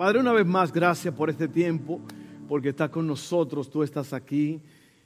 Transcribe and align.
Padre, 0.00 0.20
una 0.20 0.32
vez 0.32 0.46
más, 0.46 0.72
gracias 0.72 1.12
por 1.12 1.28
este 1.28 1.46
tiempo, 1.46 2.00
porque 2.48 2.70
estás 2.70 2.88
con 2.88 3.06
nosotros, 3.06 3.68
tú 3.68 3.82
estás 3.82 4.14
aquí 4.14 4.58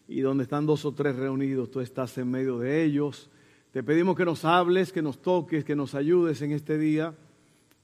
y 0.06 0.20
donde 0.20 0.44
están 0.44 0.66
dos 0.66 0.84
o 0.84 0.92
tres 0.92 1.16
reunidos, 1.16 1.68
tú 1.68 1.80
estás 1.80 2.16
en 2.16 2.30
medio 2.30 2.60
de 2.60 2.84
ellos. 2.84 3.28
Te 3.72 3.82
pedimos 3.82 4.14
que 4.14 4.24
nos 4.24 4.44
hables, 4.44 4.92
que 4.92 5.02
nos 5.02 5.20
toques, 5.20 5.64
que 5.64 5.74
nos 5.74 5.96
ayudes 5.96 6.40
en 6.42 6.52
este 6.52 6.78
día. 6.78 7.12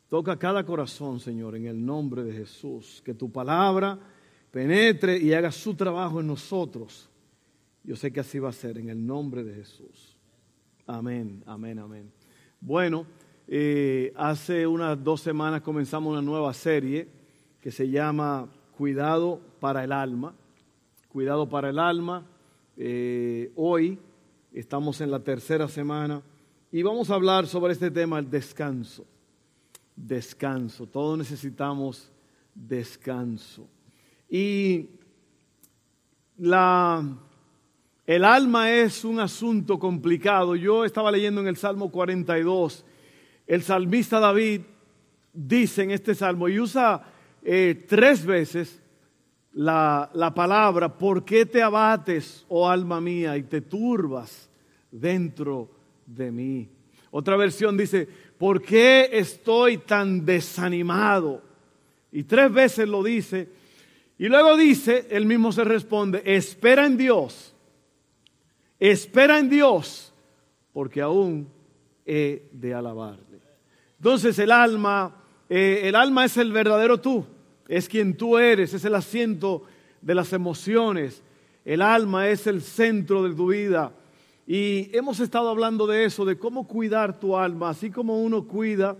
Toca 0.09 0.39
cada 0.39 0.65
corazón, 0.65 1.19
Señor, 1.19 1.57
en 1.57 1.67
el 1.67 1.85
nombre 1.85 2.23
de 2.23 2.33
Jesús. 2.33 3.03
Que 3.05 3.13
tu 3.13 3.29
palabra 3.33 3.99
penetre 4.53 5.19
y 5.19 5.33
haga 5.33 5.51
su 5.51 5.75
trabajo 5.75 6.21
en 6.21 6.29
nosotros. 6.29 7.11
Yo 7.83 7.97
sé 7.97 8.13
que 8.13 8.21
así 8.21 8.39
va 8.39 8.51
a 8.51 8.53
ser, 8.53 8.79
en 8.79 8.89
el 8.89 9.05
nombre 9.05 9.43
de 9.43 9.57
Jesús. 9.57 10.17
Amén, 10.87 11.43
amén, 11.45 11.81
amén. 11.81 12.13
Bueno. 12.61 13.05
Eh, 13.53 14.13
hace 14.15 14.65
unas 14.65 15.03
dos 15.03 15.23
semanas 15.23 15.63
comenzamos 15.63 16.13
una 16.13 16.23
nueva 16.23 16.55
serie 16.55 17.09
que 17.61 17.73
se 17.73 17.91
llama 17.91 18.49
Cuidado 18.79 19.41
para 19.59 19.83
el 19.83 19.91
alma. 19.91 20.33
Cuidado 21.09 21.49
para 21.49 21.71
el 21.71 21.81
alma. 21.81 22.25
Eh, 22.77 23.51
hoy 23.57 23.99
estamos 24.53 25.01
en 25.01 25.11
la 25.11 25.19
tercera 25.19 25.67
semana 25.67 26.23
y 26.71 26.85
vamos 26.85 27.11
a 27.11 27.15
hablar 27.15 27.49
sobre 27.49 27.73
este 27.73 27.91
tema, 27.91 28.21
el 28.21 28.31
descanso. 28.31 29.05
Descanso. 29.97 30.87
Todos 30.87 31.19
necesitamos 31.19 32.09
descanso. 32.55 33.67
Y 34.29 34.91
la, 36.39 37.05
el 38.07 38.25
alma 38.25 38.71
es 38.71 39.05
un 39.05 39.19
asunto 39.19 39.77
complicado. 39.77 40.55
Yo 40.55 40.85
estaba 40.85 41.11
leyendo 41.11 41.41
en 41.41 41.49
el 41.49 41.57
Salmo 41.57 41.91
42 41.91 42.85
el 43.51 43.65
salmista 43.65 44.21
David 44.21 44.61
dice 45.33 45.83
en 45.83 45.91
este 45.91 46.15
salmo 46.15 46.49
y 46.49 46.61
usa 46.61 47.03
eh, 47.43 47.85
tres 47.89 48.25
veces 48.25 48.81
la, 49.55 50.09
la 50.15 50.33
palabra, 50.33 50.97
¿por 50.97 51.25
qué 51.25 51.47
te 51.47 51.61
abates, 51.61 52.47
oh 52.49 52.69
alma 52.69 53.01
mía, 53.01 53.37
y 53.37 53.43
te 53.43 53.63
turbas 53.63 54.49
dentro 54.93 55.69
de 56.07 56.31
mí? 56.31 56.69
Otra 57.11 57.37
versión 57.37 57.77
dice, 57.77 58.07
¿por 58.39 58.63
qué 58.63 59.11
estoy 59.15 59.79
tan 59.79 60.25
desanimado? 60.25 61.43
Y 62.13 62.23
tres 62.23 62.53
veces 62.53 62.89
lo 62.89 63.03
dice. 63.03 63.49
Y 64.17 64.29
luego 64.29 64.57
dice, 64.57 65.09
él 65.11 65.27
mismo 65.27 65.51
se 65.51 65.65
responde, 65.65 66.23
espera 66.25 66.87
en 66.87 66.97
Dios, 66.97 67.53
espera 68.79 69.41
en 69.41 69.51
Dios, 69.51 70.15
porque 70.73 71.01
aún 71.01 71.49
he 72.07 72.49
de 72.53 72.75
alabar. 72.75 73.30
Entonces 74.01 74.39
el 74.39 74.51
alma, 74.51 75.15
eh, 75.51 75.83
el 75.85 75.95
alma 75.95 76.25
es 76.25 76.39
el 76.39 76.53
verdadero 76.53 76.99
tú, 76.99 77.27
es 77.69 77.87
quien 77.87 78.17
tú 78.17 78.39
eres, 78.39 78.73
es 78.73 78.83
el 78.87 78.95
asiento 78.95 79.65
de 80.01 80.15
las 80.15 80.33
emociones. 80.33 81.23
El 81.67 81.83
alma 81.83 82.27
es 82.29 82.47
el 82.47 82.63
centro 82.63 83.23
de 83.23 83.35
tu 83.35 83.49
vida. 83.49 83.93
Y 84.47 84.89
hemos 84.97 85.21
estado 85.21 85.51
hablando 85.51 85.87
de 85.87 86.07
eso, 86.07 86.25
de 86.25 86.39
cómo 86.39 86.67
cuidar 86.67 87.21
tu 87.21 87.37
alma, 87.37 87.69
así 87.69 87.91
como 87.91 88.23
uno 88.23 88.47
cuida 88.47 88.97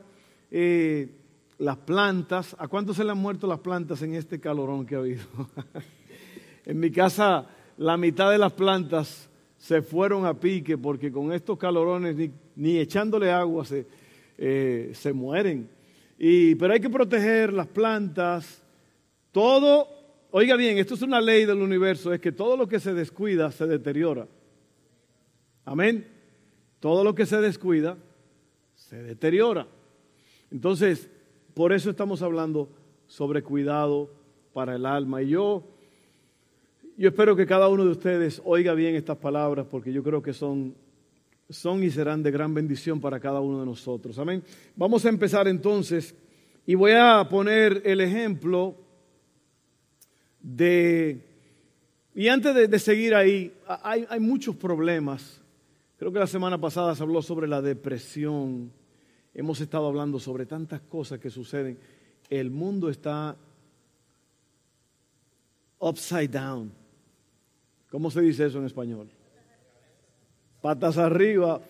eh, 0.51 1.09
las 1.57 1.79
plantas. 1.79 2.55
¿A 2.59 2.69
cuántos 2.69 2.99
se 2.99 3.05
le 3.05 3.13
han 3.13 3.19
muerto 3.19 3.47
las 3.47 3.61
plantas 3.61 4.03
en 4.03 4.15
este 4.15 4.39
calorón 4.39 4.85
que 4.85 4.97
ha 4.97 4.99
habido? 4.99 5.25
en 6.67 6.79
mi 6.79 6.91
casa 6.91 7.47
la 7.79 7.97
mitad 7.97 8.31
de 8.31 8.37
las 8.37 8.53
plantas 8.53 9.31
se 9.57 9.81
fueron 9.81 10.27
a 10.27 10.35
pique 10.35 10.77
porque 10.77 11.11
con 11.11 11.33
estos 11.33 11.57
calorones 11.57 12.15
ni, 12.17 12.31
ni 12.55 12.77
echándole 12.77 13.33
agua 13.33 13.65
se, 13.65 13.87
eh, 14.43 14.93
se 14.95 15.13
mueren. 15.13 15.69
Y, 16.19 16.55
pero 16.55 16.73
hay 16.73 16.81
que 16.81 16.89
proteger 16.89 17.53
las 17.53 17.67
plantas. 17.67 18.63
Todo, 19.33 19.87
oiga 20.31 20.57
bien, 20.57 20.79
esto 20.79 20.95
es 20.95 21.03
una 21.03 21.21
ley 21.21 21.45
del 21.45 21.59
universo, 21.59 22.11
es 22.13 22.21
que 22.21 22.33
todo 22.33 22.57
lo 22.57 22.67
que 22.67 22.81
se 22.81 22.95
descuida 22.95 23.53
se 23.53 23.67
deteriora. 23.67 24.27
Amén. 25.67 26.07
Todo 26.81 27.05
lo 27.05 27.15
que 27.15 27.27
se 27.27 27.39
descuida 27.43 27.99
se 28.75 29.03
deteriora. 29.03 29.67
Entonces, 30.51 31.11
por 31.53 31.75
eso 31.75 31.91
estamos 31.91 32.23
hablando 32.23 32.71
sobre 33.07 33.43
cuidado 33.43 34.11
para 34.55 34.75
el 34.75 34.87
alma. 34.87 35.21
Y 35.21 35.29
yo, 35.29 35.65
yo 36.97 37.11
espero 37.11 37.37
que 37.37 37.45
cada 37.45 37.69
uno 37.69 37.85
de 37.85 37.91
ustedes 37.91 38.41
oiga 38.47 38.73
bien 38.73 38.95
estas 38.95 39.19
palabras 39.19 39.67
porque 39.71 39.93
yo 39.93 40.03
creo 40.03 40.23
que 40.23 40.33
son 40.33 40.75
son 41.51 41.83
y 41.83 41.91
serán 41.91 42.23
de 42.23 42.31
gran 42.31 42.55
bendición 42.55 43.01
para 43.01 43.21
cada 43.21 43.41
uno 43.41 43.61
de 43.61 43.67
nosotros. 43.67 44.19
Amén. 44.19 44.43
Vamos 44.77 45.05
a 45.05 45.09
empezar 45.09 45.49
entonces 45.49 46.15
y 46.65 46.75
voy 46.75 46.93
a 46.93 47.27
poner 47.29 47.83
el 47.85 48.01
ejemplo 48.01 48.77
de... 50.41 51.27
Y 52.15 52.29
antes 52.29 52.71
de, 52.71 52.79
seguir 52.79 53.15
ahí, 53.15 53.53
hay, 53.67 54.07
hay 54.09 54.21
muchos 54.21 54.57
problemas. 54.57 55.41
Creo 55.99 56.13
que 56.13 56.19
la 56.19 56.27
semana 56.27 56.61
pasada 56.61 56.95
se 56.95 57.03
habló 57.03 57.23
sobre 57.23 57.47
la 57.47 57.63
depresión. 57.63 58.73
Hemos 59.33 59.61
estado 59.61 59.87
hablando 59.87 60.19
sobre 60.19 60.45
tantas 60.45 60.81
cosas 60.83 61.21
que 61.21 61.31
suceden. 61.31 61.79
El 62.29 62.51
mundo 62.51 62.91
está 62.91 63.37
upside 65.79 66.29
down. 66.29 66.73
¿Cómo 67.91 68.11
se 68.11 68.21
dice 68.21 68.47
eso 68.47 68.59
en 68.59 68.67
español? 68.67 69.09
Patas 70.61 70.99
arriba, 70.99 71.61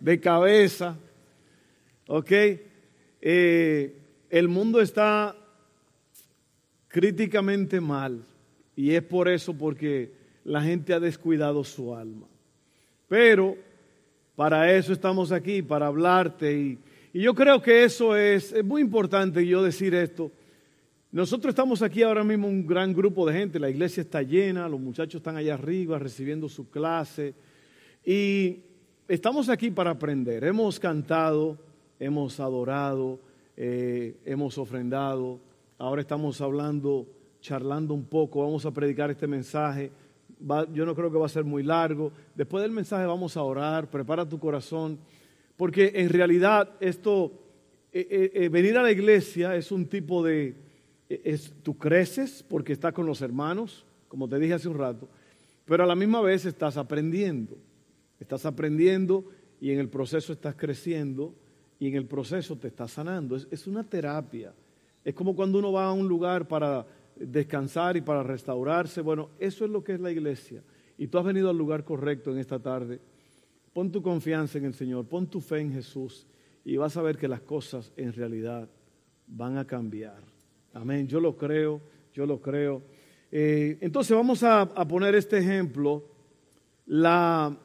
de 0.00 0.20
cabeza. 0.20 0.96
¿Ok? 2.06 2.32
Eh, 3.20 3.96
el 4.30 4.48
mundo 4.48 4.80
está 4.80 5.36
críticamente 6.88 7.80
mal 7.80 8.24
y 8.74 8.92
es 8.92 9.02
por 9.02 9.28
eso 9.28 9.54
porque 9.54 10.12
la 10.44 10.62
gente 10.62 10.92
ha 10.92 11.00
descuidado 11.00 11.62
su 11.64 11.94
alma. 11.94 12.26
Pero 13.08 13.56
para 14.34 14.72
eso 14.74 14.92
estamos 14.92 15.32
aquí, 15.32 15.62
para 15.62 15.86
hablarte 15.86 16.52
y, 16.52 16.78
y 17.12 17.22
yo 17.22 17.34
creo 17.34 17.60
que 17.60 17.84
eso 17.84 18.16
es, 18.16 18.52
es 18.52 18.64
muy 18.64 18.80
importante 18.80 19.46
yo 19.46 19.62
decir 19.62 19.94
esto. 19.94 20.32
Nosotros 21.12 21.50
estamos 21.50 21.82
aquí 21.82 22.02
ahora 22.02 22.22
mismo 22.22 22.46
un 22.48 22.66
gran 22.66 22.94
grupo 22.94 23.26
de 23.26 23.34
gente, 23.34 23.58
la 23.58 23.68
iglesia 23.68 24.00
está 24.00 24.22
llena, 24.22 24.68
los 24.68 24.80
muchachos 24.80 25.16
están 25.16 25.36
allá 25.36 25.54
arriba 25.54 25.98
recibiendo 25.98 26.48
su 26.48 26.70
clase 26.70 27.34
y 28.04 28.60
estamos 29.08 29.48
aquí 29.48 29.70
para 29.70 29.90
aprender. 29.90 30.44
Hemos 30.44 30.80
cantado, 30.80 31.58
hemos 31.98 32.40
adorado, 32.40 33.18
eh, 33.56 34.16
hemos 34.24 34.56
ofrendado. 34.58 35.38
Ahora 35.78 36.00
estamos 36.00 36.40
hablando, 36.40 37.06
charlando 37.40 37.92
un 37.92 38.04
poco. 38.04 38.42
Vamos 38.42 38.64
a 38.64 38.70
predicar 38.70 39.10
este 39.10 39.26
mensaje. 39.26 39.90
yo 40.72 40.86
no 40.86 40.94
creo 40.94 41.10
que 41.10 41.18
va 41.18 41.26
a 41.26 41.30
ser 41.30 41.44
muy 41.44 41.62
largo. 41.62 42.12
Después 42.34 42.62
del 42.62 42.72
mensaje 42.72 43.04
vamos 43.04 43.36
a 43.36 43.42
orar. 43.42 43.88
Prepara 43.90 44.26
tu 44.26 44.38
corazón. 44.38 44.98
Porque 45.56 45.92
en 45.94 46.08
realidad 46.08 46.70
esto, 46.80 47.32
eh, 47.92 48.30
eh, 48.32 48.48
venir 48.48 48.78
a 48.78 48.82
la 48.82 48.90
iglesia 48.90 49.54
es 49.56 49.70
un 49.70 49.86
tipo 49.86 50.24
de... 50.24 50.54
Es, 51.08 51.52
tú 51.62 51.76
creces 51.76 52.44
porque 52.48 52.72
estás 52.72 52.92
con 52.92 53.04
los 53.04 53.20
hermanos, 53.20 53.84
como 54.06 54.28
te 54.28 54.38
dije 54.38 54.54
hace 54.54 54.68
un 54.68 54.78
rato, 54.78 55.08
pero 55.64 55.82
a 55.82 55.86
la 55.86 55.96
misma 55.96 56.20
vez 56.20 56.46
estás 56.46 56.76
aprendiendo. 56.76 57.56
Estás 58.20 58.44
aprendiendo 58.44 59.24
y 59.60 59.72
en 59.72 59.80
el 59.80 59.88
proceso 59.88 60.32
estás 60.32 60.54
creciendo 60.54 61.34
y 61.78 61.88
en 61.88 61.94
el 61.94 62.06
proceso 62.06 62.56
te 62.56 62.68
estás 62.68 62.92
sanando. 62.92 63.34
Es, 63.34 63.66
una 63.66 63.82
terapia. 63.82 64.52
Es 65.02 65.14
como 65.14 65.34
cuando 65.34 65.58
uno 65.58 65.72
va 65.72 65.86
a 65.86 65.92
un 65.92 66.06
lugar 66.06 66.46
para 66.46 66.86
descansar 67.16 67.96
y 67.96 68.02
para 68.02 68.22
restaurarse. 68.22 69.00
Bueno, 69.00 69.30
eso 69.38 69.64
es 69.64 69.70
lo 69.70 69.82
que 69.82 69.94
es 69.94 70.00
la 70.00 70.12
iglesia. 70.12 70.62
Y 70.98 71.06
tú 71.06 71.18
has 71.18 71.24
venido 71.24 71.48
al 71.48 71.56
lugar 71.56 71.84
correcto 71.84 72.30
en 72.30 72.38
esta 72.38 72.58
tarde. 72.58 73.00
Pon 73.72 73.90
tu 73.90 74.02
confianza 74.02 74.58
en 74.58 74.66
el 74.66 74.74
Señor, 74.74 75.06
pon 75.06 75.26
tu 75.26 75.40
fe 75.40 75.60
en 75.60 75.72
Jesús 75.72 76.26
y 76.64 76.76
vas 76.76 76.98
a 76.98 77.02
ver 77.02 77.16
que 77.16 77.28
las 77.28 77.40
cosas 77.40 77.90
en 77.96 78.12
realidad 78.12 78.68
van 79.26 79.56
a 79.56 79.66
cambiar. 79.66 80.22
Amén. 80.74 81.08
Yo 81.08 81.20
lo 81.20 81.36
creo, 81.36 81.80
yo 82.12 82.26
lo 82.26 82.40
creo. 82.40 82.82
Eh, 83.32 83.78
entonces 83.80 84.14
vamos 84.14 84.42
a 84.42 84.66
poner 84.86 85.14
este 85.14 85.38
ejemplo. 85.38 86.04
La, 86.86 87.56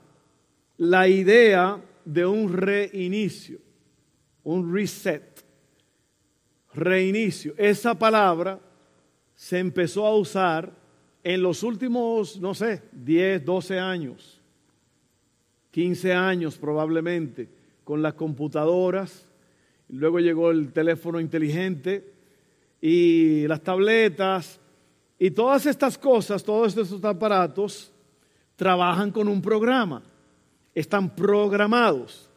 la 0.77 1.07
idea 1.07 1.81
de 2.04 2.25
un 2.25 2.51
reinicio, 2.51 3.60
un 4.44 4.74
reset, 4.74 5.44
reinicio. 6.74 7.54
Esa 7.57 7.98
palabra 7.98 8.60
se 9.36 9.60
empezó 9.60 10.06
a 10.06 10.16
usar 10.16 10.72
en 11.24 11.42
los 11.42 11.63
últimos, 11.63 12.39
no 12.39 12.54
sé, 12.54 12.83
10, 12.92 13.44
12 13.44 13.80
años, 13.80 14.42
15 15.72 16.13
años 16.13 16.57
probablemente, 16.57 17.50
con 17.83 18.01
las 18.01 18.13
computadoras, 18.13 19.27
luego 19.89 20.19
llegó 20.19 20.51
el 20.51 20.72
teléfono 20.74 21.19
inteligente 21.19 22.13
y 22.81 23.48
las 23.48 23.62
tabletas. 23.62 24.60
Y 25.18 25.31
todas 25.31 25.66
estas 25.66 25.98
cosas, 25.98 26.44
todos 26.44 26.75
estos 26.75 27.04
aparatos 27.04 27.92
trabajan 28.56 29.12
con 29.12 29.27
un 29.27 29.42
programa 29.42 30.04
están 30.75 31.16
programados. 31.16 32.30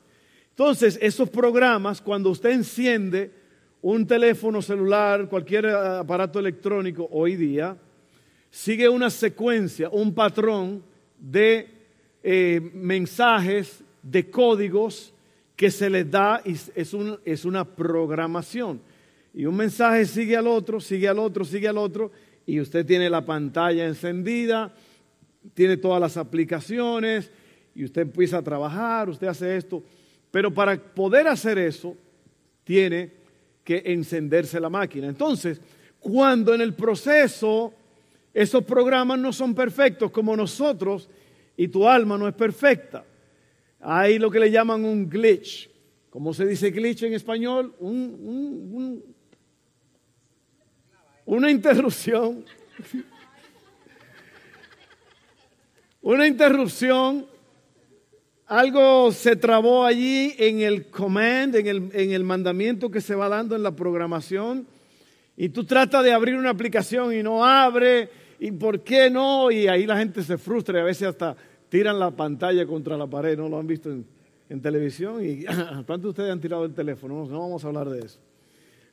Entonces, 0.51 0.99
esos 1.03 1.29
programas, 1.29 2.01
cuando 2.01 2.31
usted 2.31 2.51
enciende 2.51 3.33
un 3.83 4.07
teléfono 4.07 4.63
celular, 4.63 5.29
cualquier 5.29 5.67
aparato 5.67 6.39
electrónico 6.39 7.09
hoy 7.13 7.37
día, 7.37 7.77
sigue 8.51 8.89
una 8.89 9.11
secuencia, 9.11 9.91
un 9.91 10.15
patrón 10.15 10.83
de 11.19 11.69
eh, 12.23 12.61
mensajes, 12.75 13.83
de 14.03 14.31
códigos 14.31 15.13
que 15.55 15.71
se 15.71 15.91
les 15.91 16.11
da 16.11 16.41
y 16.45 16.57
es 17.25 17.45
una 17.45 17.65
programación. 17.65 18.81
Y 19.35 19.45
un 19.47 19.57
mensaje 19.57 20.07
sigue 20.07 20.37
al 20.37 20.47
otro, 20.47 20.81
sigue 20.81 21.09
al 21.09 21.19
otro, 21.19 21.45
sigue 21.45 21.69
al 21.69 21.79
otro, 21.79 22.11
y 22.47 22.61
usted 22.61 22.87
tiene 22.87 23.11
la 23.11 23.25
pantalla 23.25 23.87
encendida, 23.87 24.75
tiene 25.55 25.77
todas 25.77 26.01
las 26.01 26.17
aplicaciones, 26.17 27.31
y 27.79 27.85
usted 27.85 28.03
empieza 28.03 28.39
a 28.39 28.43
trabajar, 28.43 29.09
usted 29.09 29.29
hace 29.29 29.57
esto. 29.57 29.85
Pero 30.33 30.53
para 30.53 30.77
poder 30.77 31.29
hacer 31.29 31.59
eso, 31.59 31.97
tiene 32.65 33.13
que 33.63 33.81
encenderse 33.85 34.59
la 34.59 34.69
máquina. 34.69 35.07
Entonces, 35.07 35.61
cuando 36.01 36.53
en 36.57 36.61
el 36.61 36.75
proceso 36.75 37.73
esos 38.35 38.65
programas 38.65 39.21
no 39.21 39.33
son 39.33 39.55
perfectos 39.55 40.11
como 40.11 40.37
nosotros 40.37 41.09
y 41.57 41.69
tu 41.69 41.87
alma 41.89 42.19
no 42.19 42.27
es 42.27 42.35
perfecta, 42.35 43.05
hay 43.79 44.19
lo 44.19 44.29
que 44.29 44.41
le 44.41 44.51
llaman 44.51 44.85
un 44.85 45.09
glitch. 45.09 45.71
¿Cómo 46.11 46.35
se 46.35 46.47
dice 46.47 46.73
glitch 46.73 47.05
en 47.05 47.15
español? 47.15 47.77
una 51.27 51.49
interrupción. 51.49 52.45
una 56.03 56.27
interrupción 56.27 57.38
algo 58.49 59.13
se 59.13 59.37
trabó 59.37 59.85
allí 59.85 60.35
en 60.39 60.61
el 60.61 60.87
command, 60.87 61.55
en 61.55 61.67
el, 61.67 61.91
en 61.93 62.13
el 62.13 62.25
mandamiento 62.25 62.91
que 62.91 63.03
se 63.03 63.15
va 63.15 63.29
dando 63.29 63.55
en 63.55 63.63
la 63.63 63.77
programación. 63.77 64.67
Y 65.37 65.51
tú 65.51 65.65
tratas 65.65 66.03
de 66.03 66.13
abrir 66.13 66.35
una 66.35 66.51
aplicación 66.51 67.15
y 67.15 67.23
no 67.23 67.45
abre. 67.45 68.09
¿Y 68.41 68.51
por 68.53 68.81
qué 68.81 69.11
no? 69.11 69.51
Y 69.51 69.69
ahí 69.69 69.87
la 69.87 69.99
gente 69.99 70.23
se 70.23 70.39
frustra 70.39 70.79
y 70.79 70.81
a 70.81 70.85
veces 70.85 71.09
hasta 71.09 71.37
tiran 71.69 71.99
la 71.99 72.11
pantalla 72.11 72.67
contra 72.67 72.97
la 72.97 73.07
pared. 73.07 73.37
¿No 73.37 73.51
lo 73.51 73.59
han 73.59 73.67
visto 73.67 73.91
en, 73.91 74.63
televisión? 74.63 75.23
¿Y 75.23 75.45
cuántos 75.87 76.03
de 76.03 76.09
ustedes 76.09 76.33
han 76.33 76.41
tirado 76.41 76.65
el 76.65 76.73
teléfono? 76.73 77.27
No, 77.27 77.41
vamos 77.41 77.63
a 77.63 77.69
hablar 77.69 77.91
de 77.91 78.07
eso. 78.07 78.19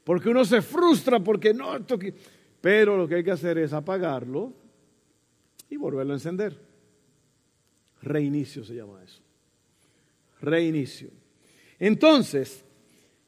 Porque 0.04 0.30
uno 0.30 0.44
se 0.44 0.62
frustra 0.62 1.22
porque 1.22 1.54
no... 1.54 1.78
Pero 2.60 2.98
lo 2.98 3.08
que 3.08 3.16
hay 3.16 3.24
que 3.24 3.32
hacer 3.32 3.58
es 3.58 3.72
apagarlo 3.72 4.52
y 5.70 5.78
volverlo 5.78 6.12
a 6.12 6.18
encender. 6.18 6.60
Reinicio 8.02 8.66
se 8.66 8.76
llama 8.76 9.02
eso 9.04 9.25
reinicio. 10.46 11.10
Entonces, 11.80 12.64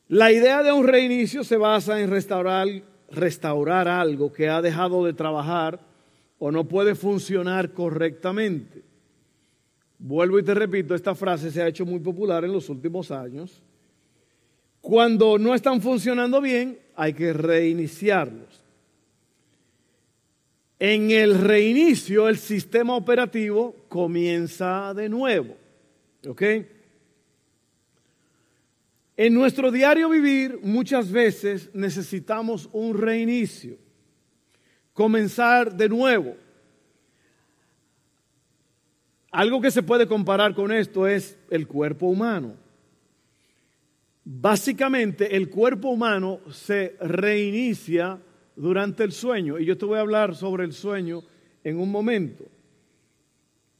la 0.07 0.31
idea 0.31 0.63
de 0.63 0.71
un 0.71 0.87
reinicio 0.87 1.43
se 1.43 1.57
basa 1.57 1.99
en 1.99 2.09
restaurar, 2.09 2.67
restaurar 3.11 3.87
algo 3.87 4.31
que 4.31 4.47
ha 4.47 4.61
dejado 4.61 5.03
de 5.05 5.13
trabajar 5.13 5.79
o 6.39 6.51
no 6.51 6.67
puede 6.67 6.95
funcionar 6.95 7.73
correctamente. 7.73 8.83
Vuelvo 9.99 10.39
y 10.39 10.43
te 10.43 10.53
repito, 10.53 10.95
esta 10.95 11.15
frase 11.15 11.51
se 11.51 11.61
ha 11.61 11.67
hecho 11.67 11.85
muy 11.85 11.99
popular 11.99 12.45
en 12.45 12.53
los 12.53 12.69
últimos 12.69 13.11
años. 13.11 13.61
Cuando 14.79 15.37
no 15.37 15.53
están 15.53 15.81
funcionando 15.81 16.39
bien, 16.39 16.79
hay 16.95 17.13
que 17.13 17.33
reiniciarlos. 17.33 18.63
En 20.79 21.09
el 21.09 21.39
reinicio, 21.39 22.29
el 22.29 22.37
sistema 22.37 22.95
operativo 22.95 23.75
comienza 23.89 24.93
de 24.93 25.09
nuevo. 25.09 25.55
¿Ok? 26.27 26.43
En 29.17 29.33
nuestro 29.33 29.71
diario 29.71 30.09
vivir 30.09 30.59
muchas 30.61 31.11
veces 31.11 31.71
necesitamos 31.73 32.69
un 32.71 32.95
reinicio, 32.95 33.79
comenzar 34.93 35.75
de 35.75 35.89
nuevo. 35.89 36.37
Algo 39.31 39.59
que 39.59 39.71
se 39.71 39.81
puede 39.81 40.07
comparar 40.07 40.53
con 40.53 40.71
esto 40.71 41.07
es 41.07 41.35
el 41.49 41.67
cuerpo 41.67 42.05
humano. 42.05 42.55
Básicamente 44.23 45.35
el 45.35 45.49
cuerpo 45.49 45.89
humano 45.89 46.39
se 46.51 46.95
reinicia 47.01 48.21
durante 48.55 49.03
el 49.03 49.11
sueño 49.11 49.57
y 49.57 49.65
yo 49.65 49.77
te 49.79 49.85
voy 49.85 49.97
a 49.97 50.01
hablar 50.01 50.35
sobre 50.35 50.63
el 50.63 50.73
sueño 50.73 51.23
en 51.63 51.79
un 51.79 51.89
momento. 51.89 52.45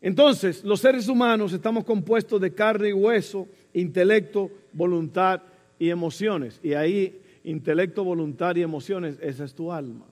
Entonces, 0.02 0.64
los 0.64 0.80
seres 0.80 1.08
humanos 1.08 1.54
estamos 1.54 1.84
compuestos 1.84 2.40
de 2.42 2.54
carne 2.54 2.90
y 2.90 2.94
hueso, 2.94 3.48
intelecto, 3.74 4.52
voluntad 4.74 5.42
y 5.80 5.90
emociones. 5.90 6.60
Y 6.64 6.74
ahí, 6.74 7.22
intelecto, 7.44 8.04
voluntad 8.04 8.56
y 8.56 8.62
emociones, 8.62 9.18
esa 9.22 9.46
es 9.46 9.54
tu 9.54 9.72
alma. 9.72 10.06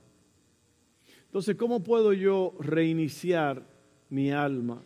Entonces, 1.26 1.56
¿cómo 1.56 1.84
puedo 1.84 2.14
yo 2.14 2.56
reiniciar 2.60 3.64
mi 4.10 4.32
alma? 4.32 4.82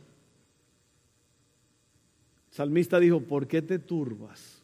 El 2.49 2.53
salmista 2.55 2.99
dijo, 2.99 3.21
¿por 3.21 3.47
qué 3.47 3.61
te 3.61 3.77
turbas, 3.77 4.63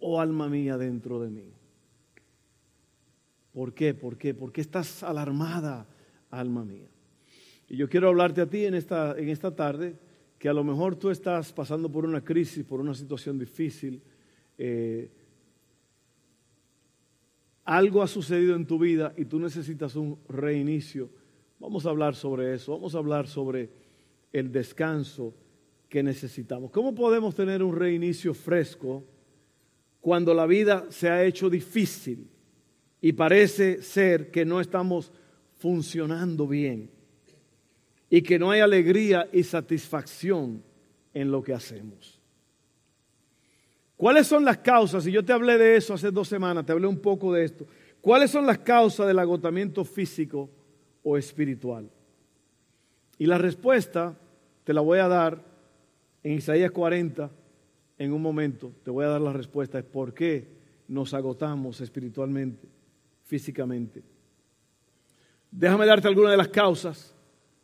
oh 0.00 0.20
alma 0.20 0.48
mía, 0.48 0.76
dentro 0.76 1.20
de 1.20 1.30
mí? 1.30 1.52
¿Por 3.52 3.72
qué? 3.72 3.94
¿Por 3.94 4.16
qué? 4.16 4.34
¿Por 4.34 4.52
qué 4.52 4.60
estás 4.60 5.02
alarmada, 5.02 5.86
alma 6.30 6.64
mía? 6.64 6.88
Y 7.68 7.76
yo 7.76 7.88
quiero 7.88 8.08
hablarte 8.08 8.40
a 8.40 8.46
ti 8.46 8.64
en 8.64 8.74
esta, 8.74 9.16
en 9.16 9.28
esta 9.28 9.54
tarde 9.54 9.94
que 10.40 10.48
a 10.48 10.54
lo 10.54 10.64
mejor 10.64 10.96
tú 10.96 11.10
estás 11.10 11.52
pasando 11.52 11.92
por 11.92 12.06
una 12.06 12.24
crisis, 12.24 12.64
por 12.64 12.80
una 12.80 12.94
situación 12.94 13.38
difícil. 13.38 14.00
Eh, 14.56 15.10
algo 17.66 18.02
ha 18.02 18.06
sucedido 18.06 18.56
en 18.56 18.64
tu 18.64 18.78
vida 18.78 19.12
y 19.18 19.26
tú 19.26 19.38
necesitas 19.38 19.96
un 19.96 20.18
reinicio. 20.30 21.10
Vamos 21.58 21.84
a 21.84 21.90
hablar 21.90 22.14
sobre 22.14 22.54
eso, 22.54 22.72
vamos 22.72 22.94
a 22.94 22.98
hablar 22.98 23.28
sobre 23.28 23.68
el 24.32 24.50
descanso 24.50 25.34
que 25.90 26.02
necesitamos. 26.02 26.70
¿Cómo 26.70 26.94
podemos 26.94 27.34
tener 27.34 27.62
un 27.62 27.76
reinicio 27.76 28.32
fresco 28.32 29.04
cuando 30.00 30.32
la 30.32 30.46
vida 30.46 30.86
se 30.88 31.10
ha 31.10 31.22
hecho 31.22 31.50
difícil 31.50 32.26
y 33.02 33.12
parece 33.12 33.82
ser 33.82 34.30
que 34.30 34.46
no 34.46 34.62
estamos 34.62 35.12
funcionando 35.58 36.48
bien? 36.48 36.88
Y 38.10 38.22
que 38.22 38.38
no 38.38 38.50
hay 38.50 38.60
alegría 38.60 39.28
y 39.32 39.44
satisfacción 39.44 40.62
en 41.14 41.30
lo 41.30 41.42
que 41.42 41.54
hacemos. 41.54 42.20
¿Cuáles 43.96 44.26
son 44.26 44.44
las 44.44 44.58
causas? 44.58 45.06
Y 45.06 45.12
yo 45.12 45.24
te 45.24 45.32
hablé 45.32 45.56
de 45.56 45.76
eso 45.76 45.94
hace 45.94 46.10
dos 46.10 46.26
semanas, 46.26 46.66
te 46.66 46.72
hablé 46.72 46.88
un 46.88 46.98
poco 46.98 47.32
de 47.32 47.44
esto. 47.44 47.66
¿Cuáles 48.00 48.30
son 48.30 48.46
las 48.46 48.58
causas 48.58 49.06
del 49.06 49.18
agotamiento 49.18 49.84
físico 49.84 50.50
o 51.02 51.16
espiritual? 51.16 51.88
Y 53.18 53.26
la 53.26 53.38
respuesta 53.38 54.16
te 54.64 54.72
la 54.72 54.80
voy 54.80 54.98
a 54.98 55.08
dar 55.08 55.44
en 56.24 56.32
Isaías 56.32 56.70
40 56.70 57.30
en 57.98 58.12
un 58.12 58.22
momento. 58.22 58.72
Te 58.82 58.90
voy 58.90 59.04
a 59.04 59.08
dar 59.08 59.20
la 59.20 59.32
respuesta. 59.32 59.78
Es 59.78 59.84
por 59.84 60.14
qué 60.14 60.48
nos 60.88 61.12
agotamos 61.12 61.80
espiritualmente, 61.80 62.66
físicamente. 63.24 64.02
Déjame 65.50 65.84
darte 65.84 66.08
algunas 66.08 66.30
de 66.30 66.38
las 66.38 66.48
causas 66.48 67.14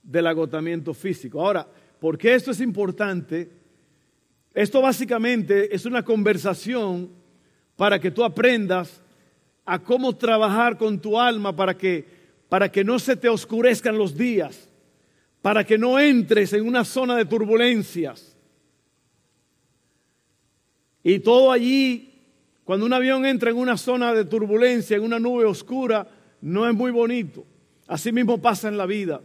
del 0.06 0.26
agotamiento 0.26 0.94
físico. 0.94 1.40
Ahora, 1.40 1.66
¿por 1.98 2.16
qué 2.16 2.34
esto 2.34 2.52
es 2.52 2.60
importante? 2.60 3.50
Esto 4.54 4.80
básicamente 4.80 5.74
es 5.74 5.84
una 5.84 6.04
conversación 6.04 7.10
para 7.74 7.98
que 7.98 8.10
tú 8.10 8.24
aprendas 8.24 9.02
a 9.64 9.82
cómo 9.82 10.16
trabajar 10.16 10.78
con 10.78 11.00
tu 11.00 11.18
alma 11.18 11.54
para 11.54 11.76
que, 11.76 12.06
para 12.48 12.70
que 12.70 12.84
no 12.84 12.98
se 12.98 13.16
te 13.16 13.28
oscurezcan 13.28 13.98
los 13.98 14.16
días, 14.16 14.68
para 15.42 15.64
que 15.64 15.76
no 15.76 15.98
entres 15.98 16.52
en 16.52 16.66
una 16.66 16.84
zona 16.84 17.16
de 17.16 17.24
turbulencias. 17.24 18.36
Y 21.02 21.18
todo 21.18 21.52
allí, 21.52 22.14
cuando 22.64 22.86
un 22.86 22.92
avión 22.92 23.26
entra 23.26 23.50
en 23.50 23.56
una 23.56 23.76
zona 23.76 24.14
de 24.14 24.24
turbulencia, 24.24 24.96
en 24.96 25.02
una 25.02 25.18
nube 25.18 25.44
oscura, 25.44 26.08
no 26.40 26.68
es 26.68 26.74
muy 26.74 26.92
bonito. 26.92 27.44
Así 27.88 28.12
mismo 28.12 28.40
pasa 28.40 28.68
en 28.68 28.76
la 28.76 28.86
vida. 28.86 29.20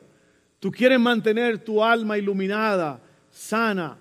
Tú 0.61 0.71
quieres 0.71 0.99
mantener 0.99 1.57
tu 1.57 1.83
alma 1.83 2.19
iluminada, 2.19 3.01
sana, 3.31 3.97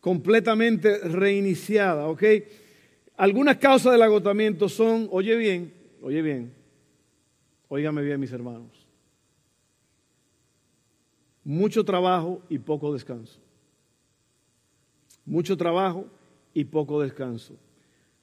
completamente 0.00 0.98
reiniciada, 0.98 2.08
¿ok? 2.08 2.22
Algunas 3.16 3.56
causas 3.56 3.92
del 3.92 4.02
agotamiento 4.02 4.68
son, 4.68 5.08
oye 5.10 5.34
bien, 5.34 5.72
oye 6.02 6.20
bien, 6.20 6.52
óigame 7.68 8.02
bien 8.02 8.20
mis 8.20 8.30
hermanos, 8.32 8.86
mucho 11.42 11.82
trabajo 11.86 12.42
y 12.50 12.58
poco 12.58 12.92
descanso. 12.92 13.40
Mucho 15.24 15.56
trabajo 15.56 16.04
y 16.52 16.64
poco 16.64 17.00
descanso. 17.00 17.56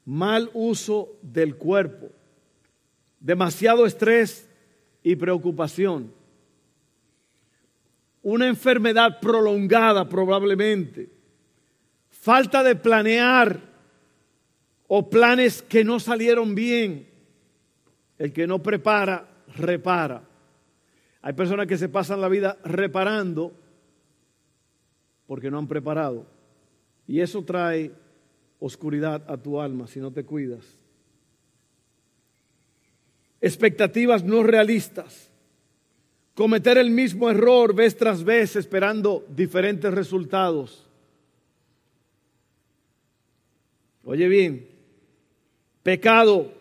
Mal 0.06 0.52
uso 0.54 1.18
del 1.24 1.56
cuerpo. 1.56 2.12
Demasiado 3.20 3.88
estrés 3.88 4.48
y 5.02 5.16
preocupación 5.16 6.19
una 8.22 8.48
enfermedad 8.48 9.20
prolongada 9.20 10.08
probablemente, 10.08 11.10
falta 12.10 12.64
de 12.64 12.76
planear 12.76 13.60
o 14.88 15.10
planes 15.10 15.62
que 15.62 15.84
no 15.84 16.00
salieron 16.00 16.56
bien, 16.56 17.08
El 18.18 18.34
que 18.34 18.48
no 18.48 18.62
prepara, 18.62 19.30
repara. 19.56 20.28
Hay 21.22 21.34
personas 21.34 21.68
que 21.68 21.78
se 21.78 21.88
pasan 21.88 22.20
la 22.20 22.28
vida 22.28 22.58
reparando 22.66 23.54
porque 25.26 25.50
no 25.50 25.58
han 25.58 25.68
preparado. 25.68 26.26
Y 27.08 27.22
eso 27.22 27.44
trae 27.44 27.94
oscuridad 28.60 29.24
a 29.30 29.38
tu 29.38 29.62
alma 29.62 29.88
si 29.88 30.00
no 30.00 30.12
te 30.12 30.26
cuidas. 30.26 30.78
Expectativas 33.42 34.24
no 34.24 34.44
realistas. 34.44 35.29
Cometer 36.40 36.78
el 36.78 36.90
mismo 36.90 37.30
error 37.30 37.76
vez 37.76 37.98
tras 37.98 38.24
vez 38.24 38.56
esperando 38.56 39.26
diferentes 39.28 39.94
resultados. 39.94 40.88
Oye 44.06 44.26
bien, 44.30 44.66
pecado, 45.84 46.54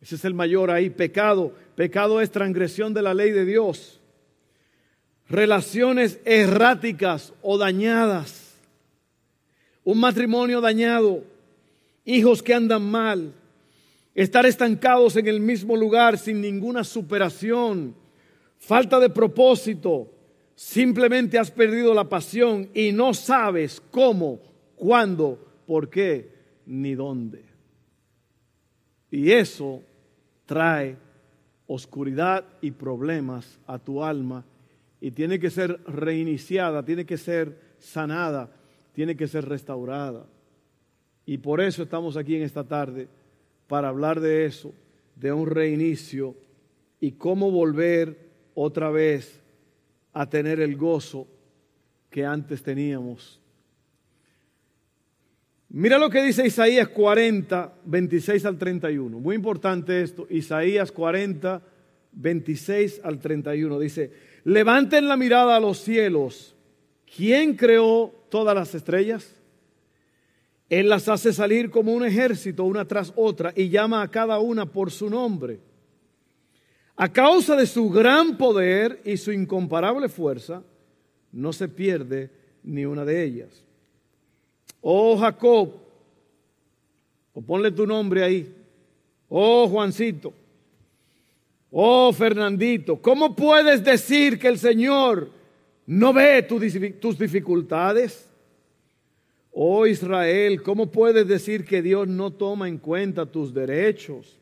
ese 0.00 0.14
es 0.14 0.24
el 0.24 0.32
mayor 0.32 0.70
ahí, 0.70 0.90
pecado. 0.90 1.52
Pecado 1.74 2.20
es 2.20 2.30
transgresión 2.30 2.94
de 2.94 3.02
la 3.02 3.14
ley 3.14 3.32
de 3.32 3.44
Dios. 3.44 4.00
Relaciones 5.28 6.20
erráticas 6.24 7.32
o 7.42 7.58
dañadas. 7.58 8.54
Un 9.82 9.98
matrimonio 9.98 10.60
dañado. 10.60 11.24
Hijos 12.04 12.44
que 12.44 12.54
andan 12.54 12.88
mal. 12.88 13.32
Estar 14.14 14.46
estancados 14.46 15.16
en 15.16 15.26
el 15.26 15.40
mismo 15.40 15.74
lugar 15.76 16.16
sin 16.16 16.40
ninguna 16.40 16.84
superación. 16.84 18.03
Falta 18.66 18.98
de 18.98 19.10
propósito. 19.10 20.10
Simplemente 20.54 21.38
has 21.38 21.50
perdido 21.50 21.92
la 21.92 22.08
pasión 22.08 22.70
y 22.72 22.92
no 22.92 23.12
sabes 23.12 23.82
cómo, 23.90 24.40
cuándo, 24.74 25.38
por 25.66 25.90
qué 25.90 26.30
ni 26.64 26.94
dónde. 26.94 27.44
Y 29.10 29.32
eso 29.32 29.82
trae 30.46 30.96
oscuridad 31.66 32.46
y 32.62 32.70
problemas 32.70 33.60
a 33.66 33.78
tu 33.78 34.02
alma 34.02 34.46
y 34.98 35.10
tiene 35.10 35.38
que 35.38 35.50
ser 35.50 35.78
reiniciada, 35.86 36.82
tiene 36.82 37.04
que 37.04 37.18
ser 37.18 37.58
sanada, 37.78 38.50
tiene 38.94 39.14
que 39.14 39.28
ser 39.28 39.46
restaurada. 39.46 40.24
Y 41.26 41.36
por 41.36 41.60
eso 41.60 41.82
estamos 41.82 42.16
aquí 42.16 42.36
en 42.36 42.42
esta 42.42 42.64
tarde, 42.64 43.08
para 43.66 43.88
hablar 43.88 44.20
de 44.20 44.46
eso, 44.46 44.72
de 45.16 45.34
un 45.34 45.48
reinicio 45.50 46.34
y 46.98 47.12
cómo 47.12 47.50
volver 47.50 48.23
otra 48.54 48.90
vez 48.90 49.40
a 50.12 50.28
tener 50.28 50.60
el 50.60 50.76
gozo 50.76 51.26
que 52.10 52.24
antes 52.24 52.62
teníamos 52.62 53.40
Mira 55.76 55.98
lo 55.98 56.08
que 56.08 56.22
dice 56.22 56.46
Isaías 56.46 56.86
40, 56.86 57.72
26 57.84 58.44
al 58.44 58.58
31. 58.58 59.18
Muy 59.18 59.34
importante 59.34 60.02
esto. 60.02 60.24
Isaías 60.30 60.92
40, 60.92 61.60
26 62.12 63.00
al 63.02 63.18
31. 63.18 63.80
Dice, 63.80 64.12
levanten 64.44 65.08
la 65.08 65.16
mirada 65.16 65.56
a 65.56 65.60
los 65.60 65.78
cielos. 65.78 66.54
¿Quién 67.16 67.56
creó 67.56 68.14
todas 68.28 68.54
las 68.54 68.72
estrellas? 68.76 69.34
Él 70.70 70.88
las 70.88 71.08
hace 71.08 71.32
salir 71.32 71.70
como 71.70 71.92
un 71.92 72.04
ejército, 72.04 72.62
una 72.62 72.84
tras 72.84 73.12
otra, 73.16 73.52
y 73.56 73.68
llama 73.68 74.00
a 74.02 74.08
cada 74.12 74.38
una 74.38 74.66
por 74.66 74.92
su 74.92 75.10
nombre. 75.10 75.58
A 76.96 77.12
causa 77.12 77.56
de 77.56 77.66
su 77.66 77.90
gran 77.90 78.36
poder 78.36 79.00
y 79.04 79.16
su 79.16 79.32
incomparable 79.32 80.08
fuerza, 80.08 80.62
no 81.32 81.52
se 81.52 81.68
pierde 81.68 82.30
ni 82.62 82.84
una 82.84 83.04
de 83.04 83.24
ellas. 83.24 83.64
Oh 84.80 85.16
Jacob, 85.16 85.74
o 87.32 87.42
ponle 87.42 87.70
tu 87.72 87.86
nombre 87.86 88.22
ahí. 88.22 88.54
Oh 89.28 89.68
Juancito. 89.68 90.32
Oh 91.70 92.12
Fernandito, 92.12 93.02
¿cómo 93.02 93.34
puedes 93.34 93.82
decir 93.82 94.38
que 94.38 94.46
el 94.46 94.58
Señor 94.58 95.32
no 95.86 96.12
ve 96.12 96.42
tus 96.42 97.18
dificultades? 97.18 98.28
Oh 99.50 99.84
Israel, 99.84 100.62
¿cómo 100.62 100.86
puedes 100.90 101.26
decir 101.26 101.64
que 101.64 101.82
Dios 101.82 102.06
no 102.06 102.32
toma 102.32 102.68
en 102.68 102.78
cuenta 102.78 103.26
tus 103.26 103.52
derechos? 103.52 104.38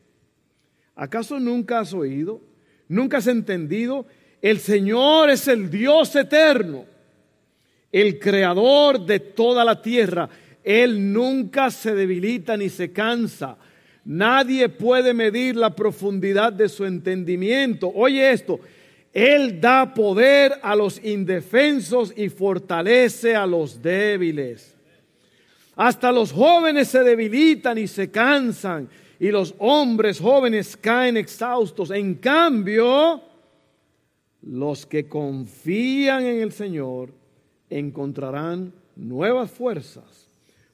¿Acaso 0.95 1.39
nunca 1.39 1.79
has 1.79 1.93
oído? 1.93 2.41
¿Nunca 2.87 3.17
has 3.17 3.27
entendido? 3.27 4.05
El 4.41 4.59
Señor 4.59 5.29
es 5.29 5.47
el 5.47 5.69
Dios 5.69 6.15
eterno 6.15 6.85
el 7.93 8.17
creador 8.17 9.05
de 9.05 9.19
toda 9.19 9.63
la 9.63 9.81
tierra. 9.81 10.27
Él 10.63 11.13
nunca 11.13 11.69
se 11.69 11.93
debilita 11.93 12.57
ni 12.57 12.67
se 12.67 12.91
cansa. 12.91 13.55
Nadie 14.03 14.67
puede 14.67 15.13
medir 15.13 15.55
la 15.55 15.73
profundidad 15.73 16.51
de 16.51 16.67
su 16.67 16.85
entendimiento. 16.85 17.89
Oye 17.93 18.31
esto, 18.31 18.59
Él 19.13 19.61
da 19.61 19.93
poder 19.93 20.53
a 20.63 20.75
los 20.75 21.01
indefensos 21.05 22.11
y 22.17 22.29
fortalece 22.29 23.35
a 23.35 23.45
los 23.45 23.81
débiles. 23.81 24.73
Hasta 25.75 26.11
los 26.11 26.31
jóvenes 26.31 26.87
se 26.87 27.03
debilitan 27.03 27.77
y 27.77 27.87
se 27.87 28.09
cansan 28.09 28.89
y 29.23 29.31
los 29.31 29.55
hombres 29.57 30.19
jóvenes 30.19 30.75
caen 30.75 31.15
exhaustos. 31.15 31.91
En 31.91 32.15
cambio, 32.15 33.21
los 34.41 34.85
que 34.85 35.07
confían 35.07 36.25
en 36.25 36.41
el 36.41 36.51
Señor, 36.51 37.13
encontrarán 37.69 38.73
nuevas 38.97 39.49
fuerzas, 39.49 40.27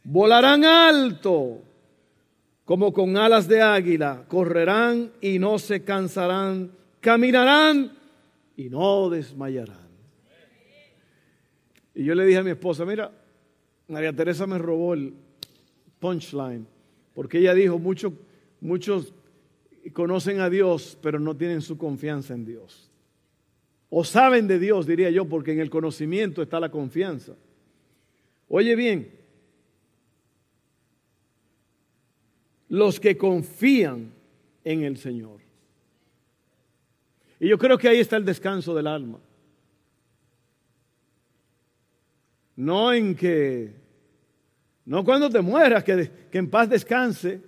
volarán 0.03 0.65
alto 0.65 1.59
como 2.65 2.91
con 2.91 3.17
alas 3.17 3.47
de 3.47 3.61
águila, 3.61 4.25
correrán 4.27 5.11
y 5.21 5.37
no 5.37 5.59
se 5.59 5.83
cansarán, 5.83 6.71
caminarán 7.01 7.95
y 8.57 8.67
no 8.67 9.11
desmayarán. 9.11 9.89
Y 11.93 12.03
yo 12.03 12.15
le 12.15 12.25
dije 12.25 12.39
a 12.39 12.43
mi 12.43 12.49
esposa, 12.49 12.83
mira, 12.83 13.11
María 13.87 14.11
Teresa 14.11 14.47
me 14.47 14.57
robó 14.57 14.95
el 14.95 15.13
punchline, 15.99 16.65
porque 17.13 17.37
ella 17.37 17.53
dijo, 17.53 17.77
muchos, 17.77 18.11
muchos 18.61 19.13
conocen 19.93 20.39
a 20.39 20.49
Dios, 20.49 20.97
pero 21.01 21.19
no 21.19 21.35
tienen 21.35 21.61
su 21.61 21.77
confianza 21.77 22.33
en 22.33 22.45
Dios. 22.45 22.89
O 23.89 24.03
saben 24.03 24.47
de 24.47 24.59
Dios, 24.59 24.85
diría 24.85 25.09
yo, 25.09 25.25
porque 25.25 25.51
en 25.51 25.59
el 25.59 25.69
conocimiento 25.69 26.41
está 26.41 26.59
la 26.59 26.69
confianza. 26.69 27.35
Oye 28.47 28.75
bien, 28.75 29.11
los 32.67 32.99
que 32.99 33.17
confían 33.17 34.11
en 34.63 34.83
el 34.83 34.97
Señor. 34.97 35.39
Y 37.39 37.47
yo 37.47 37.57
creo 37.57 37.77
que 37.77 37.87
ahí 37.87 37.99
está 37.99 38.17
el 38.17 38.25
descanso 38.25 38.75
del 38.75 38.87
alma. 38.87 39.19
No 42.55 42.93
en 42.93 43.15
que, 43.15 43.73
no 44.85 45.03
cuando 45.05 45.29
te 45.29 45.41
mueras, 45.41 45.83
que, 45.83 46.11
que 46.29 46.37
en 46.37 46.49
paz 46.49 46.69
descanse, 46.69 47.41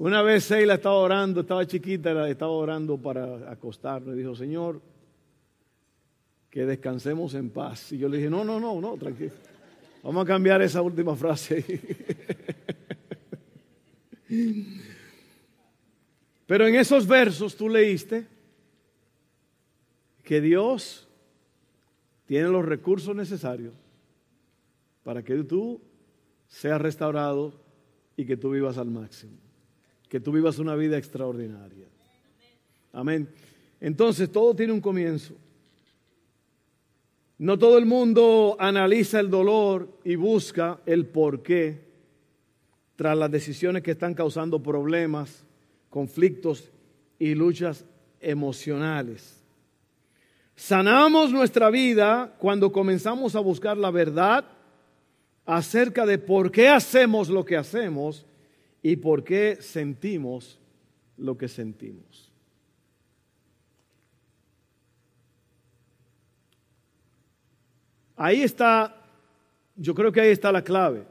una 0.00 0.22
vez 0.22 0.44
Seila 0.44 0.74
estaba 0.76 0.94
orando, 0.94 1.42
estaba 1.42 1.66
chiquita, 1.66 2.26
estaba 2.26 2.52
orando 2.52 2.96
para 2.96 3.50
acostarme. 3.52 4.14
Dijo, 4.14 4.34
Señor, 4.34 4.80
que 6.48 6.64
descansemos 6.64 7.34
en 7.34 7.50
paz. 7.50 7.92
Y 7.92 7.98
yo 7.98 8.08
le 8.08 8.16
dije, 8.16 8.30
no, 8.30 8.42
no, 8.42 8.58
no, 8.58 8.80
no, 8.80 8.96
tranquilo. 8.96 9.34
Vamos 10.02 10.24
a 10.24 10.26
cambiar 10.26 10.62
esa 10.62 10.80
última 10.80 11.14
frase. 11.14 11.62
Pero 16.46 16.66
en 16.66 16.76
esos 16.76 17.06
versos 17.06 17.54
tú 17.54 17.68
leíste 17.68 18.26
que 20.24 20.40
Dios 20.40 21.06
tiene 22.24 22.48
los 22.48 22.64
recursos 22.64 23.14
necesarios 23.14 23.74
para 25.04 25.22
que 25.22 25.44
tú 25.44 25.78
seas 26.48 26.80
restaurado 26.80 27.52
y 28.16 28.24
que 28.24 28.38
tú 28.38 28.48
vivas 28.52 28.78
al 28.78 28.90
máximo 28.90 29.49
que 30.10 30.18
tú 30.18 30.32
vivas 30.32 30.58
una 30.58 30.74
vida 30.74 30.98
extraordinaria. 30.98 31.86
Amén. 32.92 33.28
Entonces, 33.80 34.30
todo 34.30 34.54
tiene 34.56 34.72
un 34.72 34.80
comienzo. 34.80 35.34
No 37.38 37.56
todo 37.56 37.78
el 37.78 37.86
mundo 37.86 38.56
analiza 38.58 39.20
el 39.20 39.30
dolor 39.30 39.88
y 40.04 40.16
busca 40.16 40.80
el 40.84 41.06
porqué 41.06 41.88
tras 42.96 43.16
las 43.16 43.30
decisiones 43.30 43.84
que 43.84 43.92
están 43.92 44.12
causando 44.12 44.60
problemas, 44.60 45.44
conflictos 45.88 46.68
y 47.18 47.36
luchas 47.36 47.84
emocionales. 48.20 49.40
Sanamos 50.56 51.32
nuestra 51.32 51.70
vida 51.70 52.34
cuando 52.40 52.72
comenzamos 52.72 53.36
a 53.36 53.40
buscar 53.40 53.78
la 53.78 53.92
verdad 53.92 54.44
acerca 55.46 56.04
de 56.04 56.18
por 56.18 56.50
qué 56.50 56.68
hacemos 56.68 57.28
lo 57.28 57.44
que 57.44 57.56
hacemos 57.56 58.26
y 58.82 58.96
por 58.96 59.24
qué 59.24 59.58
sentimos 59.60 60.58
lo 61.16 61.36
que 61.36 61.48
sentimos. 61.48 62.32
Ahí 68.16 68.42
está, 68.42 69.02
yo 69.76 69.94
creo 69.94 70.12
que 70.12 70.20
ahí 70.20 70.30
está 70.30 70.52
la 70.52 70.62
clave. 70.62 71.04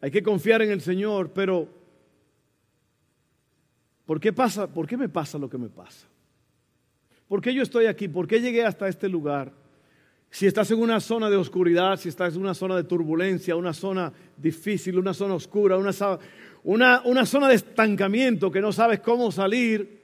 Hay 0.00 0.10
que 0.10 0.22
confiar 0.22 0.62
en 0.62 0.70
el 0.70 0.80
Señor, 0.80 1.32
pero 1.32 1.68
¿Por 4.06 4.20
qué, 4.20 4.32
pasa, 4.32 4.66
¿Por 4.66 4.86
qué 4.86 4.96
me 4.96 5.08
pasa 5.08 5.38
lo 5.38 5.48
que 5.48 5.58
me 5.58 5.68
pasa? 5.68 6.06
¿Por 7.26 7.40
qué 7.40 7.54
yo 7.54 7.62
estoy 7.62 7.86
aquí? 7.86 8.08
¿Por 8.08 8.26
qué 8.26 8.40
llegué 8.40 8.64
hasta 8.64 8.86
este 8.86 9.08
lugar? 9.08 9.52
Si 10.30 10.46
estás 10.46 10.70
en 10.70 10.80
una 10.80 11.00
zona 11.00 11.30
de 11.30 11.36
oscuridad, 11.36 11.98
si 11.98 12.08
estás 12.08 12.34
en 12.34 12.42
una 12.42 12.54
zona 12.54 12.76
de 12.76 12.84
turbulencia, 12.84 13.56
una 13.56 13.72
zona 13.72 14.12
difícil, 14.36 14.98
una 14.98 15.14
zona 15.14 15.34
oscura, 15.34 15.78
una, 15.78 15.92
una, 16.64 17.02
una 17.04 17.26
zona 17.26 17.48
de 17.48 17.54
estancamiento 17.54 18.50
que 18.50 18.60
no 18.60 18.72
sabes 18.72 19.00
cómo 19.00 19.30
salir, 19.30 20.02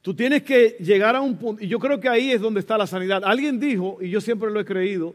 tú 0.00 0.14
tienes 0.14 0.42
que 0.42 0.76
llegar 0.80 1.14
a 1.14 1.20
un 1.20 1.36
punto, 1.36 1.62
y 1.62 1.68
yo 1.68 1.78
creo 1.78 2.00
que 2.00 2.08
ahí 2.08 2.32
es 2.32 2.40
donde 2.40 2.60
está 2.60 2.76
la 2.76 2.86
sanidad. 2.86 3.22
Alguien 3.24 3.60
dijo, 3.60 3.98
y 4.00 4.10
yo 4.10 4.20
siempre 4.20 4.50
lo 4.50 4.58
he 4.58 4.64
creído, 4.64 5.14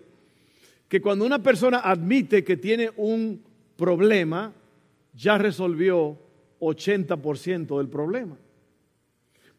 que 0.87 1.01
cuando 1.01 1.25
una 1.25 1.41
persona 1.41 1.79
admite 1.79 2.43
que 2.43 2.57
tiene 2.57 2.91
un 2.95 3.43
problema, 3.75 4.53
ya 5.13 5.37
resolvió 5.37 6.17
80% 6.59 7.77
del 7.77 7.87
problema. 7.87 8.37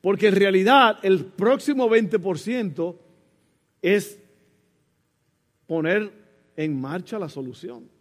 Porque 0.00 0.28
en 0.28 0.37
realidad 0.37 0.99
el 1.02 1.25
próximo 1.25 1.88
20% 1.88 2.97
es 3.82 4.18
poner 5.66 6.11
en 6.56 6.80
marcha 6.80 7.18
la 7.18 7.28
solución. 7.28 8.00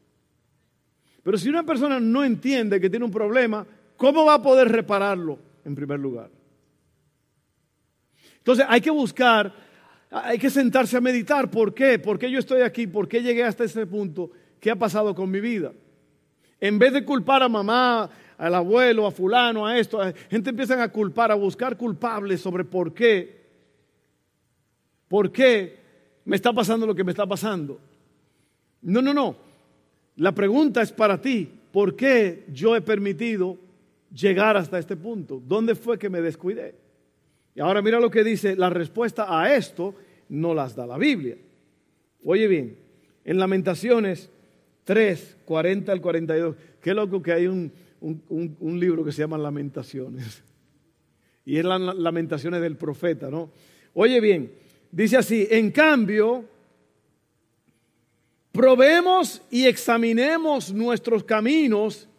Pero 1.29 1.37
si 1.37 1.47
una 1.47 1.61
persona 1.61 1.99
no 1.99 2.23
entiende 2.23 2.81
que 2.81 2.89
tiene 2.89 3.05
un 3.05 3.11
problema, 3.11 3.63
¿cómo 3.97 4.25
va 4.25 4.33
a 4.33 4.41
poder 4.41 4.67
repararlo 4.67 5.37
en 5.63 5.75
primer 5.75 5.99
lugar? 5.99 6.31
Entonces 8.37 8.65
hay 8.67 8.81
que 8.81 8.89
buscar, 8.89 9.53
hay 10.09 10.39
que 10.39 10.49
sentarse 10.49 10.97
a 10.97 11.01
meditar. 11.01 11.51
¿Por 11.51 11.75
qué? 11.75 11.99
¿Por 11.99 12.17
qué 12.17 12.31
yo 12.31 12.39
estoy 12.39 12.63
aquí? 12.63 12.87
¿Por 12.87 13.07
qué 13.07 13.21
llegué 13.21 13.43
hasta 13.43 13.63
ese 13.63 13.85
punto? 13.85 14.31
¿Qué 14.59 14.71
ha 14.71 14.75
pasado 14.75 15.13
con 15.13 15.29
mi 15.29 15.39
vida? 15.39 15.71
En 16.59 16.79
vez 16.79 16.93
de 16.93 17.05
culpar 17.05 17.43
a 17.43 17.47
mamá, 17.47 18.09
al 18.35 18.55
abuelo, 18.55 19.05
a 19.05 19.11
fulano, 19.11 19.67
a 19.67 19.77
esto, 19.77 19.99
gente 20.31 20.49
empieza 20.49 20.81
a 20.81 20.91
culpar, 20.91 21.31
a 21.31 21.35
buscar 21.35 21.77
culpables 21.77 22.41
sobre 22.41 22.63
por 22.63 22.91
qué. 22.91 23.45
¿Por 25.07 25.31
qué 25.31 25.77
me 26.25 26.35
está 26.35 26.51
pasando 26.51 26.87
lo 26.87 26.95
que 26.95 27.03
me 27.03 27.11
está 27.11 27.27
pasando? 27.27 27.79
No, 28.81 28.99
no, 28.99 29.13
no. 29.13 29.48
La 30.19 30.33
pregunta 30.33 30.81
es 30.81 30.91
para 30.91 31.19
ti. 31.19 31.49
¿Por 31.71 31.95
qué 31.95 32.43
yo 32.51 32.75
he 32.75 32.81
permitido 32.81 33.57
llegar 34.13 34.57
hasta 34.57 34.77
este 34.77 34.97
punto? 34.97 35.41
¿Dónde 35.45 35.75
fue 35.75 35.97
que 35.97 36.09
me 36.09 36.21
descuidé? 36.21 36.75
Y 37.55 37.61
ahora 37.61 37.81
mira 37.81 37.99
lo 37.99 38.11
que 38.11 38.23
dice, 38.23 38.55
la 38.55 38.69
respuesta 38.69 39.25
a 39.27 39.55
esto 39.55 39.95
no 40.27 40.53
las 40.53 40.75
da 40.75 40.85
la 40.85 40.97
Biblia. 40.97 41.37
Oye 42.25 42.47
bien, 42.47 42.75
en 43.23 43.37
Lamentaciones 43.37 44.29
3, 44.83 45.37
40 45.45 45.91
al 45.91 46.01
42, 46.01 46.55
qué 46.81 46.93
loco 46.93 47.21
que 47.21 47.31
hay 47.31 47.47
un, 47.47 47.71
un, 48.01 48.79
libro 48.79 49.05
que 49.05 49.13
se 49.13 49.21
llama 49.21 49.37
Lamentaciones. 49.37 50.43
Y 51.45 51.57
es 51.57 51.65
las 51.65 51.79
lamentaciones 51.95 52.61
del 52.61 52.75
profeta, 52.75 53.29
¿no? 53.29 53.51
Oye 53.93 54.19
bien, 54.19 54.51
dice 54.91 55.15
así, 55.15 55.47
en 55.49 55.71
cambio, 55.71 56.43
probemos 58.59 59.41
y 59.49 59.67
examinemos 59.67 60.73
nuestros 60.73 61.23
caminos 61.23 62.09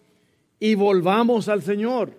y 0.59 0.75
volvamos 0.75 1.51
al 1.51 1.61
Señor. 1.61 2.15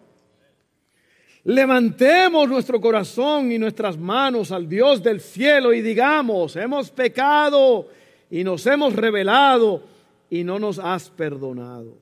Levantemos 1.44 2.48
nuestro 2.48 2.80
corazón 2.80 3.52
y 3.52 3.58
nuestras 3.58 3.98
manos 3.98 4.52
al 4.52 4.70
Dios 4.70 5.02
del 5.02 5.22
cielo 5.22 5.74
y 5.74 5.82
digamos, 5.82 6.56
hemos 6.56 6.92
pecado 6.92 7.88
y 8.30 8.44
nos 8.44 8.68
hemos 8.68 8.96
rebelado 8.96 9.86
y 10.30 10.44
no 10.44 10.60
nos 10.60 10.78
has 10.78 11.10
perdonado. 11.10 11.98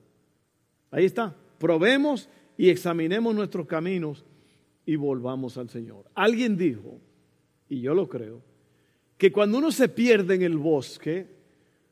Ahí 0.91 1.05
está 1.05 1.33
probemos 1.57 2.27
y 2.57 2.69
examinemos 2.69 3.33
nuestros 3.33 3.65
caminos 3.65 4.25
y 4.85 4.97
volvamos 4.97 5.57
al 5.57 5.69
Señor. 5.69 6.03
Alguien 6.15 6.57
dijo, 6.57 6.99
y 7.69 7.79
yo 7.79 7.93
lo 7.93 8.09
creo, 8.09 8.41
que 9.17 9.31
cuando 9.31 9.57
uno 9.59 9.71
se 9.71 9.87
pierde 9.87 10.35
en 10.35 10.41
el 10.41 10.57
bosque, 10.57 11.38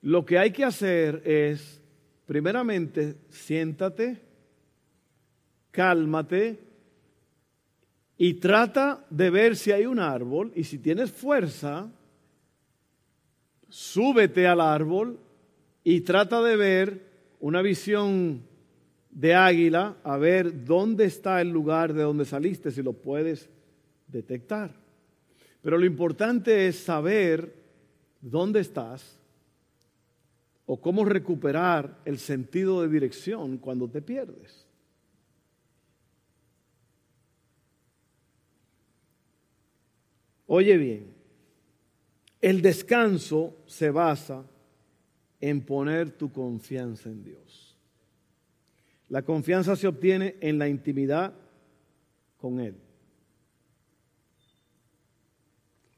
lo 0.08 0.26
que 0.26 0.38
hay 0.40 0.52
que 0.52 0.64
hacer 0.64 1.22
es, 1.26 1.82
primeramente, 2.26 3.18
siéntate, 3.30 4.22
cálmate 5.70 6.62
y 8.18 8.36
trata 8.36 9.06
de 9.10 9.30
ver 9.30 9.58
si 9.58 9.74
hay 9.74 9.86
un 9.86 10.00
árbol 10.00 10.54
y 10.56 10.64
si 10.64 10.78
tienes 10.78 11.12
fuerza, 11.12 11.92
súbete 13.68 14.48
al 14.48 14.62
árbol 14.62 15.20
y 15.84 16.00
trata 16.00 16.42
de 16.42 16.56
ver 16.56 17.02
una 17.42 17.62
visión 17.62 18.44
de 19.12 19.36
águila 19.36 19.98
a 20.06 20.16
ver 20.16 20.64
dónde 20.64 21.04
está 21.04 21.42
el 21.42 21.50
lugar 21.50 21.92
de 21.92 22.04
donde 22.04 22.24
saliste, 22.24 22.72
si 22.72 22.82
lo 22.82 22.94
puedes 22.94 23.50
detectar. 24.08 24.72
Pero 25.62 25.78
lo 25.78 25.86
importante 25.86 26.70
es 26.70 26.80
saber 26.80 27.54
dónde 28.22 28.62
estás 28.62 29.17
o 30.68 30.80
cómo 30.80 31.06
recuperar 31.06 31.98
el 32.04 32.20
sentido 32.20 32.82
de 32.82 32.90
dirección 32.90 33.58
cuando 33.58 33.90
te 33.90 34.02
pierdes. 34.02 34.68
Oye 40.46 40.78
bien, 40.78 41.14
el 42.42 42.62
descanso 42.62 43.58
se 43.66 43.90
basa 43.90 44.46
en 45.40 45.62
poner 45.62 46.12
tu 46.12 46.32
confianza 46.32 47.10
en 47.10 47.24
Dios. 47.24 47.78
La 49.08 49.22
confianza 49.22 49.78
se 49.78 49.88
obtiene 49.88 50.36
en 50.42 50.60
la 50.60 50.68
intimidad 50.68 51.34
con 52.38 52.60
Él. 52.60 52.76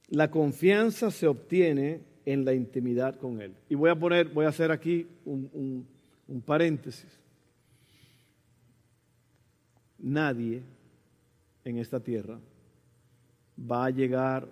La 0.10 0.30
confianza 0.30 1.10
se 1.10 1.28
obtiene 1.28 2.09
en 2.32 2.46
la 2.46 2.54
intimidad 2.54 3.16
con 3.18 3.42
Él. 3.42 3.56
Y 3.70 3.76
voy 3.76 3.90
a 3.90 3.96
poner, 3.96 4.30
voy 4.30 4.46
a 4.46 4.50
hacer 4.50 4.72
aquí 4.72 5.08
un, 5.26 5.88
un 6.28 6.42
paréntesis. 6.42 7.10
Nadie 9.98 10.62
en 11.64 11.78
esta 11.80 12.00
tierra 12.00 12.40
va 13.60 13.86
a 13.86 13.90
llegar 13.90 14.48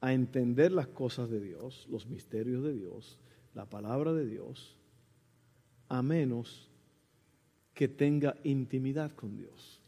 a 0.00 0.14
entender 0.14 0.72
las 0.72 0.88
cosas 0.88 1.28
de 1.28 1.40
Dios, 1.40 1.86
los 1.90 2.06
misterios 2.06 2.64
de 2.64 2.72
Dios, 2.72 3.18
la 3.54 3.66
palabra 3.66 4.14
de 4.14 4.26
Dios, 4.26 4.78
a 5.88 6.02
menos 6.02 6.70
que 7.74 7.86
tenga 7.86 8.34
intimidad 8.44 9.12
con 9.12 9.36
Dios. 9.36 9.82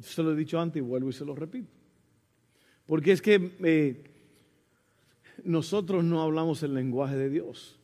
Se 0.00 0.22
lo 0.22 0.32
he 0.32 0.36
dicho 0.36 0.60
antes 0.60 0.80
y 0.80 0.84
vuelvo 0.84 1.10
y 1.10 1.12
se 1.12 1.24
lo 1.24 1.34
repito. 1.34 1.68
Porque 2.86 3.10
es 3.10 3.20
que 3.20 3.56
eh, 3.64 4.09
nosotros 5.44 6.04
no 6.04 6.22
hablamos 6.22 6.62
el 6.62 6.74
lenguaje 6.74 7.16
de 7.16 7.30
Dios. 7.30 7.78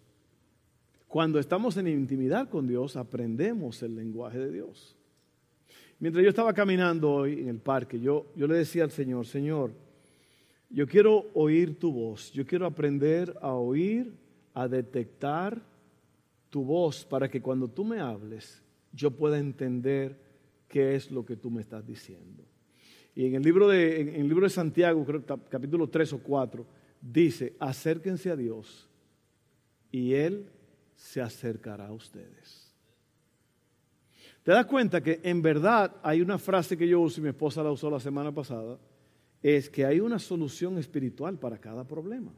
Cuando 1.09 1.38
estamos 1.38 1.77
en 1.77 1.88
intimidad 1.88 2.49
con 2.49 2.66
Dios, 2.66 2.97
aprendemos 2.97 3.83
el 3.83 3.95
lenguaje 3.95 4.38
de 4.38 4.51
Dios. 4.51 4.97
Mientras 5.99 6.23
yo 6.23 6.29
estaba 6.29 6.53
caminando 6.53 7.11
hoy 7.11 7.40
en 7.40 7.49
el 7.49 7.59
parque, 7.59 7.99
yo, 7.99 8.27
yo 8.37 8.47
le 8.47 8.57
decía 8.57 8.85
al 8.85 8.90
Señor, 8.90 9.27
Señor, 9.27 9.73
yo 10.69 10.87
quiero 10.87 11.27
oír 11.35 11.79
tu 11.79 11.92
voz, 11.92 12.33
yo 12.33 12.45
quiero 12.45 12.66
aprender 12.66 13.35
a 13.40 13.53
oír, 13.53 14.12
a 14.53 14.69
detectar 14.69 15.62
tu 16.51 16.64
voz 16.64 17.05
para 17.05 17.31
que 17.31 17.40
cuando 17.40 17.69
tú 17.69 17.85
me 17.85 18.01
hables 18.01 18.62
yo 18.92 19.11
pueda 19.11 19.38
entender 19.38 20.19
qué 20.69 20.95
es 20.95 21.11
lo 21.11 21.25
que 21.25 21.37
tú 21.37 21.51
me 21.51 21.61
estás 21.61 21.87
diciendo. 21.87 22.45
Y 23.14 23.27
en 23.27 23.35
el 23.35 23.42
libro 23.42 23.69
de, 23.69 24.01
en 24.01 24.09
el 24.09 24.29
libro 24.29 24.45
de 24.45 24.51
Santiago, 24.51 25.05
creo, 25.05 25.25
capítulo 25.25 25.88
3 25.88 26.12
o 26.14 26.19
4, 26.19 26.66
dice, 27.01 27.57
acérquense 27.59 28.31
a 28.31 28.37
Dios 28.37 28.89
y 29.91 30.15
Él 30.15 30.51
se 30.95 31.21
acercará 31.21 31.89
a 31.89 31.93
ustedes. 31.93 32.67
¿Te 34.43 34.53
das 34.53 34.67
cuenta 34.67 35.03
que 35.03 35.21
en 35.25 35.43
verdad 35.43 35.97
hay 36.03 36.21
una 36.21 36.39
frase 36.39 36.77
que 36.77 36.87
yo 36.87 37.01
uso 37.01 37.21
y 37.21 37.25
mi 37.25 37.31
esposa 37.31 37.63
la 37.63 37.73
usó 37.73 37.91
la 37.91 37.99
semana 37.99 38.33
pasada? 38.33 38.79
Es 39.43 39.69
que 39.69 39.85
hay 39.85 39.99
una 39.99 40.19
solución 40.19 40.79
espiritual 40.79 41.39
para 41.39 41.59
cada 41.59 41.85
problema. 41.85 42.33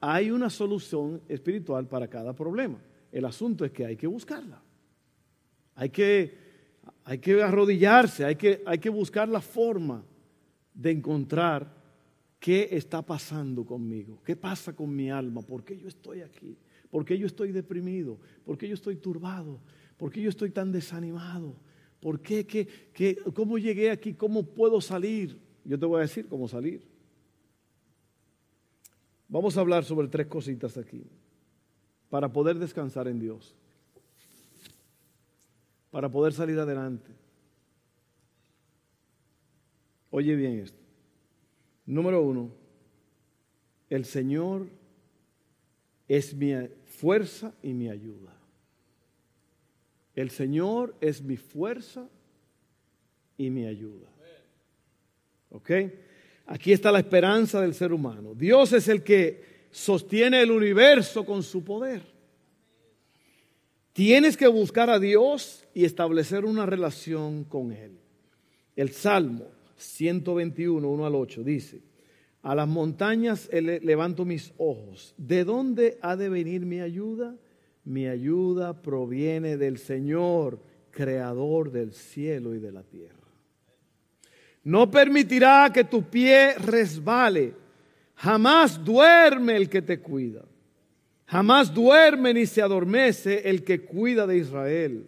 Hay 0.00 0.30
una 0.30 0.50
solución 0.50 1.22
espiritual 1.28 1.88
para 1.88 2.08
cada 2.08 2.34
problema. 2.34 2.78
El 3.10 3.24
asunto 3.24 3.64
es 3.64 3.72
que 3.72 3.86
hay 3.86 3.96
que 3.96 4.06
buscarla. 4.06 4.60
Hay 5.76 5.88
que, 5.88 6.36
hay 7.04 7.18
que 7.18 7.42
arrodillarse, 7.42 8.24
hay 8.24 8.36
que, 8.36 8.62
hay 8.66 8.78
que 8.78 8.90
buscar 8.90 9.28
la 9.28 9.40
forma 9.40 10.04
de 10.74 10.90
encontrar 10.90 11.72
qué 12.44 12.68
está 12.72 13.00
pasando 13.00 13.64
conmigo, 13.64 14.20
qué 14.22 14.36
pasa 14.36 14.74
con 14.76 14.94
mi 14.94 15.10
alma, 15.10 15.40
por 15.40 15.64
qué 15.64 15.78
yo 15.78 15.88
estoy 15.88 16.20
aquí, 16.20 16.58
por 16.90 17.02
qué 17.02 17.16
yo 17.16 17.26
estoy 17.26 17.52
deprimido, 17.52 18.20
por 18.44 18.58
qué 18.58 18.68
yo 18.68 18.74
estoy 18.74 18.96
turbado, 18.96 19.62
por 19.96 20.12
qué 20.12 20.20
yo 20.20 20.28
estoy 20.28 20.50
tan 20.50 20.70
desanimado, 20.70 21.56
por 22.00 22.20
qué, 22.20 22.46
qué, 22.46 22.68
qué 22.92 23.16
cómo 23.32 23.56
llegué 23.56 23.90
aquí, 23.90 24.12
cómo 24.12 24.42
puedo 24.42 24.82
salir. 24.82 25.40
Yo 25.64 25.78
te 25.78 25.86
voy 25.86 26.00
a 26.00 26.02
decir 26.02 26.28
cómo 26.28 26.46
salir. 26.46 26.86
Vamos 29.26 29.56
a 29.56 29.60
hablar 29.60 29.82
sobre 29.82 30.08
tres 30.08 30.26
cositas 30.26 30.76
aquí 30.76 31.02
para 32.10 32.30
poder 32.30 32.58
descansar 32.58 33.08
en 33.08 33.20
Dios. 33.20 33.54
para 35.90 36.10
poder 36.10 36.34
salir 36.34 36.58
adelante. 36.58 37.10
Oye 40.10 40.36
bien 40.36 40.58
esto. 40.58 40.83
Número 41.86 42.22
uno, 42.22 42.50
el 43.90 44.04
Señor 44.04 44.68
es 46.08 46.34
mi 46.34 46.54
fuerza 46.86 47.54
y 47.62 47.72
mi 47.72 47.88
ayuda. 47.88 48.32
El 50.14 50.30
Señor 50.30 50.94
es 51.00 51.22
mi 51.22 51.36
fuerza 51.36 52.08
y 53.36 53.50
mi 53.50 53.66
ayuda. 53.66 54.08
¿Ok? 55.50 55.70
Aquí 56.46 56.72
está 56.72 56.92
la 56.92 57.00
esperanza 57.00 57.60
del 57.60 57.74
ser 57.74 57.92
humano. 57.92 58.34
Dios 58.34 58.72
es 58.72 58.88
el 58.88 59.02
que 59.02 59.66
sostiene 59.70 60.42
el 60.42 60.50
universo 60.50 61.24
con 61.24 61.42
su 61.42 61.64
poder. 61.64 62.02
Tienes 63.92 64.36
que 64.36 64.48
buscar 64.48 64.90
a 64.90 64.98
Dios 64.98 65.66
y 65.74 65.84
establecer 65.84 66.44
una 66.44 66.66
relación 66.66 67.44
con 67.44 67.72
Él. 67.72 67.98
El 68.76 68.90
Salmo 68.90 69.46
121, 69.76 70.88
1 70.88 71.06
al 71.06 71.14
8 71.14 71.42
dice, 71.42 71.80
a 72.42 72.54
las 72.54 72.68
montañas 72.68 73.48
levanto 73.52 74.24
mis 74.26 74.52
ojos. 74.58 75.14
¿De 75.16 75.44
dónde 75.44 75.98
ha 76.02 76.14
de 76.14 76.28
venir 76.28 76.66
mi 76.66 76.80
ayuda? 76.80 77.34
Mi 77.84 78.06
ayuda 78.06 78.82
proviene 78.82 79.56
del 79.56 79.78
Señor, 79.78 80.60
creador 80.90 81.72
del 81.72 81.94
cielo 81.94 82.54
y 82.54 82.58
de 82.58 82.70
la 82.70 82.82
tierra. 82.82 83.16
No 84.62 84.90
permitirá 84.90 85.70
que 85.72 85.84
tu 85.84 86.02
pie 86.02 86.54
resbale. 86.54 87.54
Jamás 88.14 88.82
duerme 88.82 89.56
el 89.56 89.68
que 89.68 89.82
te 89.82 90.00
cuida. 90.00 90.44
Jamás 91.26 91.72
duerme 91.72 92.34
ni 92.34 92.46
se 92.46 92.62
adormece 92.62 93.48
el 93.48 93.64
que 93.64 93.80
cuida 93.80 94.26
de 94.26 94.38
Israel. 94.38 95.06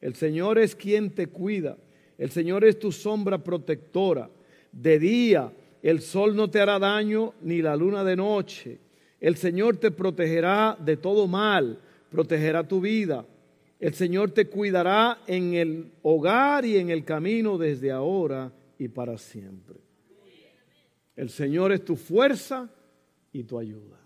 El 0.00 0.14
Señor 0.14 0.58
es 0.58 0.76
quien 0.76 1.10
te 1.10 1.26
cuida. 1.26 1.76
El 2.18 2.30
Señor 2.30 2.64
es 2.64 2.78
tu 2.78 2.92
sombra 2.92 3.38
protectora. 3.38 4.30
De 4.72 4.98
día 4.98 5.52
el 5.82 6.00
sol 6.00 6.34
no 6.34 6.50
te 6.50 6.60
hará 6.60 6.78
daño 6.80 7.34
ni 7.42 7.62
la 7.62 7.76
luna 7.76 8.02
de 8.02 8.16
noche. 8.16 8.80
El 9.20 9.36
Señor 9.36 9.76
te 9.76 9.90
protegerá 9.92 10.76
de 10.80 10.96
todo 10.96 11.28
mal, 11.28 11.78
protegerá 12.10 12.66
tu 12.66 12.80
vida. 12.80 13.24
El 13.78 13.94
Señor 13.94 14.32
te 14.32 14.48
cuidará 14.48 15.20
en 15.26 15.54
el 15.54 15.92
hogar 16.02 16.64
y 16.64 16.78
en 16.78 16.90
el 16.90 17.04
camino 17.04 17.56
desde 17.56 17.92
ahora 17.92 18.52
y 18.78 18.88
para 18.88 19.16
siempre. 19.16 19.76
El 21.14 21.30
Señor 21.30 21.70
es 21.70 21.84
tu 21.84 21.94
fuerza 21.94 22.68
y 23.32 23.44
tu 23.44 23.58
ayuda. 23.58 24.00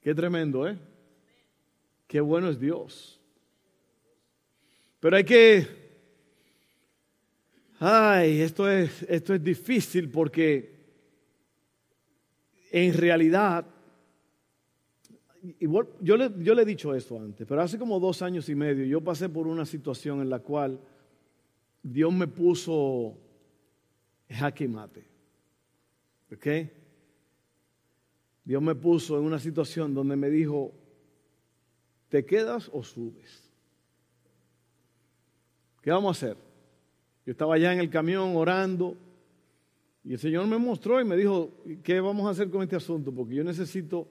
Qué 0.00 0.14
tremendo, 0.14 0.66
¿eh? 0.66 0.78
Qué 2.06 2.20
bueno 2.20 2.48
es 2.48 2.58
Dios. 2.58 3.19
Pero 5.00 5.16
hay 5.16 5.24
que... 5.24 5.66
Ay, 7.78 8.42
esto 8.42 8.70
es, 8.70 9.02
esto 9.04 9.34
es 9.34 9.42
difícil 9.42 10.10
porque 10.10 10.78
en 12.70 12.92
realidad 12.94 13.66
yo 16.00 16.16
le, 16.18 16.30
yo 16.40 16.54
le 16.54 16.62
he 16.62 16.66
dicho 16.66 16.94
esto 16.94 17.18
antes, 17.18 17.46
pero 17.46 17.62
hace 17.62 17.78
como 17.78 17.98
dos 17.98 18.20
años 18.20 18.50
y 18.50 18.54
medio 18.54 18.84
yo 18.84 19.00
pasé 19.00 19.30
por 19.30 19.46
una 19.46 19.64
situación 19.64 20.20
en 20.20 20.28
la 20.28 20.40
cual 20.40 20.78
Dios 21.82 22.12
me 22.12 22.26
puso 22.26 23.16
jaque 24.28 24.68
mate. 24.68 25.04
¿Ok? 26.32 26.46
Dios 28.44 28.62
me 28.62 28.74
puso 28.74 29.18
en 29.18 29.24
una 29.24 29.38
situación 29.38 29.94
donde 29.94 30.16
me 30.16 30.30
dijo, 30.30 30.72
¿te 32.08 32.24
quedas 32.24 32.70
o 32.72 32.82
subes? 32.82 33.49
¿Qué 35.82 35.90
vamos 35.90 36.08
a 36.08 36.26
hacer? 36.26 36.36
Yo 37.26 37.32
estaba 37.32 37.54
allá 37.54 37.72
en 37.72 37.80
el 37.80 37.90
camión 37.90 38.36
orando 38.36 38.96
y 40.04 40.12
el 40.12 40.18
Señor 40.18 40.46
me 40.46 40.58
mostró 40.58 41.00
y 41.00 41.04
me 41.04 41.16
dijo, 41.16 41.50
¿qué 41.82 42.00
vamos 42.00 42.26
a 42.26 42.30
hacer 42.30 42.50
con 42.50 42.62
este 42.62 42.76
asunto? 42.76 43.12
Porque 43.12 43.34
yo 43.34 43.44
necesito 43.44 44.08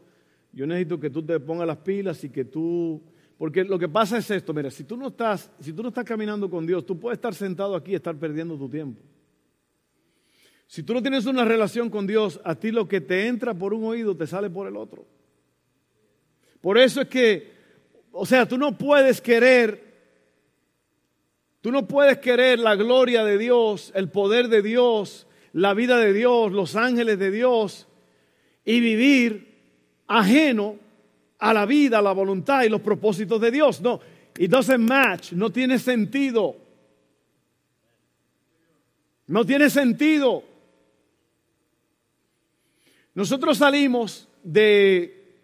yo 0.52 0.66
necesito 0.66 1.00
que 1.00 1.10
tú 1.10 1.24
te 1.24 1.40
pongas 1.40 1.68
las 1.68 1.78
pilas 1.78 2.24
y 2.24 2.30
que 2.30 2.46
tú... 2.46 3.02
Porque 3.38 3.64
lo 3.64 3.80
que 3.80 3.88
pasa 3.88 4.18
es 4.18 4.30
esto, 4.32 4.54
mira, 4.54 4.70
si 4.70 4.84
tú 4.84 4.98
no 4.98 5.08
estás, 5.08 5.50
si 5.62 5.72
tú 5.72 5.82
no 5.82 5.90
estás 5.90 6.04
caminando 6.04 6.50
con 6.50 6.68
Dios, 6.68 6.86
tú 6.86 7.00
puedes 7.00 7.18
estar 7.18 7.34
sentado 7.34 7.74
aquí 7.74 7.92
y 7.92 7.96
estar 7.96 8.16
perdiendo 8.18 8.58
tu 8.58 8.68
tiempo. 8.68 9.02
Si 10.68 10.84
tú 10.84 10.94
no 10.94 11.02
tienes 11.02 11.26
una 11.26 11.46
relación 11.46 11.90
con 11.90 12.06
Dios, 12.06 12.42
a 12.44 12.56
ti 12.56 12.72
lo 12.72 12.88
que 12.88 13.00
te 13.00 13.28
entra 13.28 13.54
por 13.54 13.74
un 13.74 13.86
oído 13.86 14.16
te 14.16 14.28
sale 14.28 14.50
por 14.50 14.68
el 14.68 14.76
otro. 14.76 15.06
Por 16.60 16.78
eso 16.78 17.02
es 17.02 17.08
que, 17.08 17.54
o 18.12 18.26
sea, 18.26 18.46
tú 18.46 18.58
no 18.58 18.78
puedes 18.78 19.22
querer, 19.22 19.89
tú 21.62 21.72
no 21.72 21.88
puedes 21.88 22.20
querer 22.20 22.60
la 22.60 22.76
gloria 22.76 23.24
de 23.24 23.38
Dios, 23.38 23.92
el 23.96 24.10
poder 24.10 24.48
de 24.48 24.62
Dios, 24.62 25.28
la 25.54 25.74
vida 25.74 25.98
de 25.98 26.14
Dios, 26.14 26.52
los 26.52 26.76
ángeles 26.76 27.20
de 27.20 27.32
Dios 27.32 27.88
y 28.66 28.80
vivir 28.80 29.50
ajeno 30.08 30.78
a 31.40 31.54
la 31.54 31.66
vida, 31.66 32.00
a 32.00 32.02
la 32.02 32.12
voluntad 32.12 32.64
y 32.64 32.70
los 32.70 32.82
propósitos 32.82 33.40
de 33.42 33.52
Dios. 33.52 33.82
No, 33.82 34.00
it 34.38 34.52
doesn't 34.52 34.88
match, 34.88 35.34
no 35.34 35.50
tiene 35.50 35.80
sentido. 35.80 36.56
No 39.28 39.46
tiene 39.46 39.70
sentido. 39.70 40.44
Nosotros 43.14 43.58
salimos 43.60 44.28
de, 44.44 45.38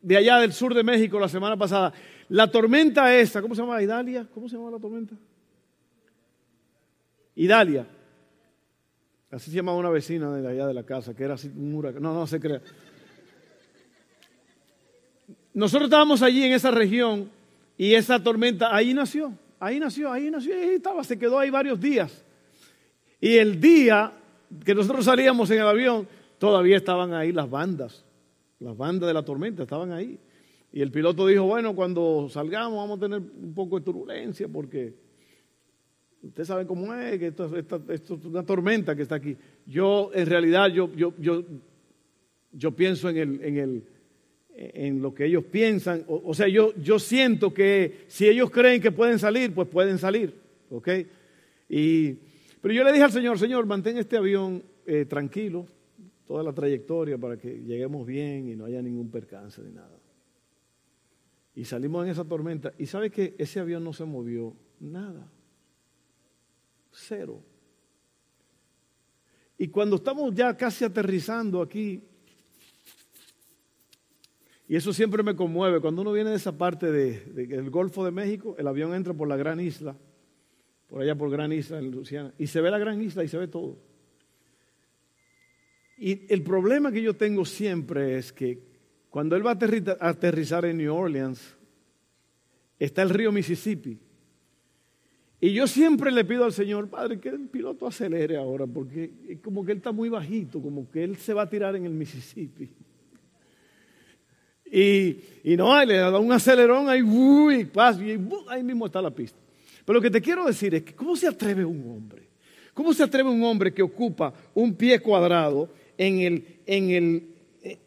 de 0.00 0.16
allá 0.16 0.38
del 0.38 0.52
sur 0.52 0.74
de 0.74 0.82
México 0.82 1.20
la 1.20 1.28
semana 1.28 1.56
pasada. 1.56 1.92
La 2.28 2.50
tormenta 2.50 3.14
esta, 3.14 3.42
¿cómo 3.42 3.54
se 3.54 3.62
llama? 3.62 3.82
Idalia. 3.82 4.26
¿Cómo 4.32 4.48
se 4.48 4.56
llama 4.56 4.70
la 4.70 4.78
tormenta? 4.78 5.14
Idalia. 7.34 7.86
Así 9.30 9.50
se 9.50 9.56
llamaba 9.56 9.78
una 9.78 9.90
vecina 9.90 10.34
de 10.36 10.48
allá 10.48 10.66
de 10.66 10.74
la 10.74 10.84
casa, 10.84 11.14
que 11.14 11.24
era 11.24 11.34
así 11.34 11.48
un 11.48 11.74
huracán. 11.74 12.02
No, 12.02 12.14
no 12.14 12.26
se 12.26 12.38
crea. 12.38 12.60
Nosotros 15.52 15.86
estábamos 15.86 16.22
allí 16.22 16.44
en 16.44 16.52
esa 16.52 16.70
región 16.70 17.30
y 17.76 17.94
esa 17.94 18.22
tormenta 18.22 18.74
ahí 18.74 18.94
nació, 18.94 19.32
ahí 19.60 19.78
nació, 19.78 20.10
ahí 20.10 20.30
nació, 20.30 20.54
ahí 20.54 20.74
estaba, 20.74 21.04
se 21.04 21.18
quedó 21.18 21.38
ahí 21.38 21.50
varios 21.50 21.80
días. 21.80 22.24
Y 23.20 23.36
el 23.36 23.60
día 23.60 24.12
que 24.64 24.74
nosotros 24.74 25.04
salíamos 25.04 25.50
en 25.50 25.60
el 25.60 25.66
avión, 25.66 26.08
todavía 26.38 26.76
estaban 26.76 27.14
ahí 27.14 27.32
las 27.32 27.48
bandas, 27.48 28.04
las 28.58 28.76
bandas 28.76 29.06
de 29.06 29.14
la 29.14 29.24
tormenta 29.24 29.62
estaban 29.62 29.92
ahí. 29.92 30.18
Y 30.74 30.82
el 30.82 30.90
piloto 30.90 31.24
dijo, 31.28 31.44
bueno, 31.44 31.72
cuando 31.76 32.26
salgamos 32.28 32.76
vamos 32.76 32.98
a 32.98 33.00
tener 33.00 33.20
un 33.20 33.54
poco 33.54 33.78
de 33.78 33.84
turbulencia 33.84 34.48
porque 34.48 34.92
usted 36.20 36.44
sabe 36.44 36.66
cómo 36.66 36.92
es, 36.92 37.16
que 37.16 37.28
esto, 37.28 37.48
es 37.88 38.10
una 38.24 38.44
tormenta 38.44 38.96
que 38.96 39.02
está 39.02 39.14
aquí. 39.14 39.36
Yo, 39.66 40.10
en 40.12 40.26
realidad, 40.26 40.66
yo, 40.70 40.90
yo, 40.96 41.14
yo, 42.50 42.70
pienso 42.72 43.08
en 43.08 43.16
el, 43.18 43.44
en 43.44 43.56
el 43.56 43.84
en 44.56 45.00
lo 45.00 45.14
que 45.14 45.26
ellos 45.26 45.44
piensan. 45.44 46.02
O, 46.08 46.34
sea, 46.34 46.48
yo, 46.48 46.74
yo 46.74 46.98
siento 46.98 47.54
que 47.54 48.06
si 48.08 48.26
ellos 48.26 48.50
creen 48.50 48.82
que 48.82 48.90
pueden 48.90 49.20
salir, 49.20 49.54
pues 49.54 49.68
pueden 49.68 49.96
salir. 49.98 50.34
¿Ok? 50.70 50.88
Y, 51.68 52.14
pero 52.60 52.74
yo 52.74 52.82
le 52.82 52.90
dije 52.90 53.04
al 53.04 53.12
Señor, 53.12 53.38
Señor, 53.38 53.64
mantén 53.64 53.96
este 53.96 54.16
avión 54.16 54.60
eh, 54.86 55.04
tranquilo 55.04 55.68
toda 56.26 56.42
la 56.42 56.52
trayectoria 56.52 57.16
para 57.16 57.36
que 57.36 57.62
lleguemos 57.62 58.04
bien 58.04 58.48
y 58.48 58.56
no 58.56 58.64
haya 58.64 58.82
ningún 58.82 59.08
percance 59.08 59.62
ni 59.62 59.72
nada. 59.72 59.93
Y 61.54 61.64
salimos 61.64 62.04
en 62.04 62.10
esa 62.10 62.24
tormenta. 62.24 62.72
Y 62.78 62.86
sabe 62.86 63.10
que 63.10 63.34
ese 63.38 63.60
avión 63.60 63.84
no 63.84 63.92
se 63.92 64.04
movió 64.04 64.56
nada. 64.80 65.30
Cero. 66.90 67.42
Y 69.56 69.68
cuando 69.68 69.96
estamos 69.96 70.34
ya 70.34 70.56
casi 70.56 70.84
aterrizando 70.84 71.62
aquí, 71.62 72.02
y 74.66 74.76
eso 74.76 74.92
siempre 74.92 75.22
me 75.22 75.36
conmueve. 75.36 75.80
Cuando 75.80 76.02
uno 76.02 76.12
viene 76.12 76.30
de 76.30 76.36
esa 76.36 76.56
parte 76.56 76.90
del 76.90 77.70
Golfo 77.70 78.04
de 78.04 78.10
México, 78.10 78.56
el 78.58 78.66
avión 78.66 78.94
entra 78.94 79.12
por 79.14 79.28
la 79.28 79.36
gran 79.36 79.60
isla, 79.60 79.96
por 80.88 81.02
allá 81.02 81.14
por 81.14 81.30
Gran 81.30 81.52
Isla 81.52 81.78
en 81.78 81.90
Luciana, 81.90 82.32
y 82.38 82.46
se 82.46 82.60
ve 82.60 82.70
la 82.70 82.78
gran 82.78 83.00
isla 83.00 83.24
y 83.24 83.28
se 83.28 83.38
ve 83.38 83.48
todo. 83.48 83.78
Y 85.96 86.32
el 86.32 86.42
problema 86.42 86.90
que 86.90 87.02
yo 87.02 87.14
tengo 87.14 87.44
siempre 87.44 88.18
es 88.18 88.32
que 88.32 88.73
cuando 89.14 89.36
él 89.36 89.46
va 89.46 89.52
a 89.52 90.08
aterrizar 90.08 90.64
en 90.64 90.78
New 90.78 90.92
Orleans, 90.92 91.40
está 92.80 93.02
el 93.02 93.10
río 93.10 93.30
Mississippi. 93.30 93.96
Y 95.40 95.52
yo 95.52 95.68
siempre 95.68 96.10
le 96.10 96.24
pido 96.24 96.44
al 96.44 96.52
Señor, 96.52 96.90
Padre, 96.90 97.20
que 97.20 97.28
el 97.28 97.46
piloto 97.46 97.86
acelere 97.86 98.36
ahora, 98.36 98.66
porque 98.66 99.38
como 99.40 99.64
que 99.64 99.70
él 99.70 99.78
está 99.78 99.92
muy 99.92 100.08
bajito, 100.08 100.60
como 100.60 100.90
que 100.90 101.04
él 101.04 101.16
se 101.16 101.32
va 101.32 101.42
a 101.42 101.48
tirar 101.48 101.76
en 101.76 101.84
el 101.86 101.92
Mississippi. 101.92 102.68
Y, 104.72 105.54
no, 105.56 105.84
le 105.84 105.94
da 105.94 106.18
un 106.18 106.32
acelerón 106.32 106.88
ahí, 106.88 107.00
uy, 107.00 107.70
ahí 108.48 108.64
mismo 108.64 108.86
está 108.86 109.00
la 109.00 109.12
pista. 109.12 109.38
Pero 109.84 109.98
lo 109.98 110.02
que 110.02 110.10
te 110.10 110.20
quiero 110.20 110.44
decir 110.44 110.74
es 110.74 110.82
que, 110.82 110.92
¿cómo 110.92 111.14
se 111.14 111.28
atreve 111.28 111.64
un 111.64 111.88
hombre? 111.88 112.30
¿Cómo 112.72 112.92
se 112.92 113.04
atreve 113.04 113.30
un 113.30 113.44
hombre 113.44 113.72
que 113.72 113.82
ocupa 113.84 114.34
un 114.54 114.74
pie 114.74 114.98
cuadrado 114.98 115.72
en, 115.96 116.18
el, 116.18 116.44
en, 116.66 116.90
el, 116.90 117.28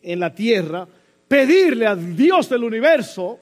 en 0.01 0.19
la 0.21 0.33
tierra 0.33 0.87
pedirle 1.27 1.85
a 1.87 1.95
Dios 1.95 2.49
del 2.49 2.63
universo 2.63 3.39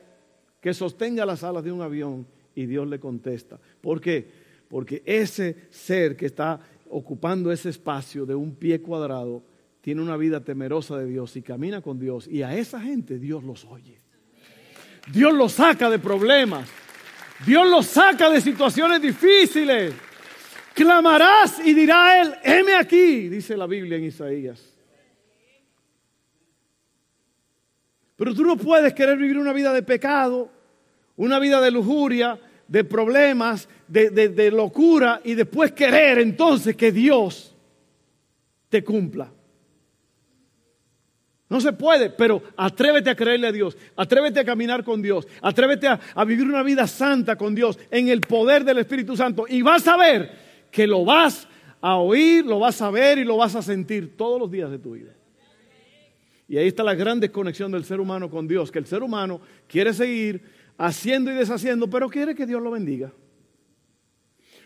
que 0.60 0.74
sostenga 0.74 1.26
las 1.26 1.43
alas 1.43 1.63
de 1.63 1.71
un 1.71 1.82
avión 1.82 2.28
y 2.56 2.65
Dios 2.65 2.88
le 2.88 3.00
contesta. 3.00 3.60
¿Por 3.82 4.02
qué? 4.02 4.28
Porque 4.67 5.04
ese 5.06 5.67
ser 5.69 6.15
que 6.15 6.26
está 6.26 6.60
ocupando 6.89 7.52
ese 7.52 7.69
espacio 7.69 8.26
de 8.26 8.36
un 8.36 8.56
pie 8.56 8.82
cuadrado 8.82 9.43
tiene 9.82 10.02
una 10.02 10.17
vida 10.17 10.43
temerosa 10.43 10.98
de 10.98 11.06
Dios 11.06 11.36
y 11.36 11.43
camina 11.43 11.82
con 11.82 12.00
Dios 12.00 12.28
y 12.28 12.41
a 12.41 12.56
esa 12.56 12.80
gente 12.80 13.19
Dios 13.19 13.43
los 13.43 13.65
oye. 13.65 14.00
Dios 15.12 15.34
los 15.34 15.52
saca 15.54 15.89
de 15.89 16.00
problemas. 16.00 16.67
Dios 17.45 17.69
los 17.69 17.86
saca 17.86 18.30
de 18.30 18.41
situaciones 18.41 19.02
difíciles. 19.02 19.93
Clamarás 20.74 21.60
y 21.63 21.74
dirá 21.74 22.21
él, 22.21 22.34
heme 22.43 22.76
aquí, 22.76 23.30
dice 23.30 23.56
la 23.56 23.67
Biblia 23.67 23.98
en 23.98 24.06
Isaías. 24.06 24.75
Pero 28.15 28.34
tú 28.34 28.43
no 28.43 28.58
puedes 28.58 28.93
querer 28.93 29.17
vivir 29.17 29.38
una 29.38 29.54
vida 29.54 29.73
de 29.73 29.84
pecado, 29.84 30.49
una 31.17 31.39
vida 31.39 31.62
de 31.62 31.71
lujuria, 31.71 32.39
de 32.67 32.84
problemas, 32.84 33.67
de, 33.88 34.51
locura 34.51 35.21
y 35.23 35.36
después 35.36 35.71
querer 35.71 36.19
entonces 36.19 36.75
que 36.75 36.91
Dios 36.91 37.56
te 38.69 38.84
cumpla. 38.84 39.32
No 41.47 41.62
se 41.62 41.73
puede, 41.73 42.10
pero 42.10 42.41
atrévete 42.58 43.12
a 43.12 43.15
creerle 43.15 43.47
a 43.47 43.51
Dios, 43.51 43.78
atrévete 43.95 44.39
a 44.39 44.45
caminar 44.45 44.84
con 44.84 45.01
Dios, 45.01 45.28
atrévete 45.41 45.88
a, 45.88 45.99
a, 46.15 46.25
vivir 46.25 46.47
una 46.47 46.63
vida 46.63 46.88
santa 46.88 47.36
con 47.36 47.54
Dios 47.54 47.78
en 47.91 48.08
el 48.08 48.21
poder 48.21 48.63
del 48.63 48.80
Espíritu 48.80 49.15
Santo 49.15 49.45
y 49.47 49.62
vas 49.62 49.88
a 49.88 49.95
ver 49.95 50.32
que 50.71 50.88
lo 50.88 51.06
vas 51.06 51.47
a 51.82 51.97
oír, 51.97 52.45
lo 52.45 52.60
vas 52.60 52.82
a 52.82 52.89
ver 52.89 53.19
y 53.19 53.23
lo 53.23 53.38
vas 53.38 53.56
a 53.56 53.62
sentir 53.62 54.17
todos 54.17 54.39
los 54.39 54.49
días 54.49 54.71
de 54.71 54.80
tu 54.80 54.93
vida. 54.93 55.12
Y 56.48 56.58
ahí 56.58 56.68
está 56.68 56.84
la 56.84 56.94
gran 56.94 57.20
desconexión 57.20 57.72
del 57.72 57.86
ser 57.86 58.00
humano 58.00 58.30
con 58.30 58.48
Dios, 58.48 58.72
que 58.72 58.80
el 58.80 58.86
ser 58.86 59.02
humano 59.02 59.42
quiere 59.68 59.94
seguir 59.94 60.42
haciendo 60.78 61.32
y 61.32 61.36
deshaciendo, 61.36 61.90
pero 61.90 62.10
quiere 62.10 62.36
que 62.36 62.46
Dios 62.46 62.62
lo 62.62 62.72
bendiga. 62.72 63.12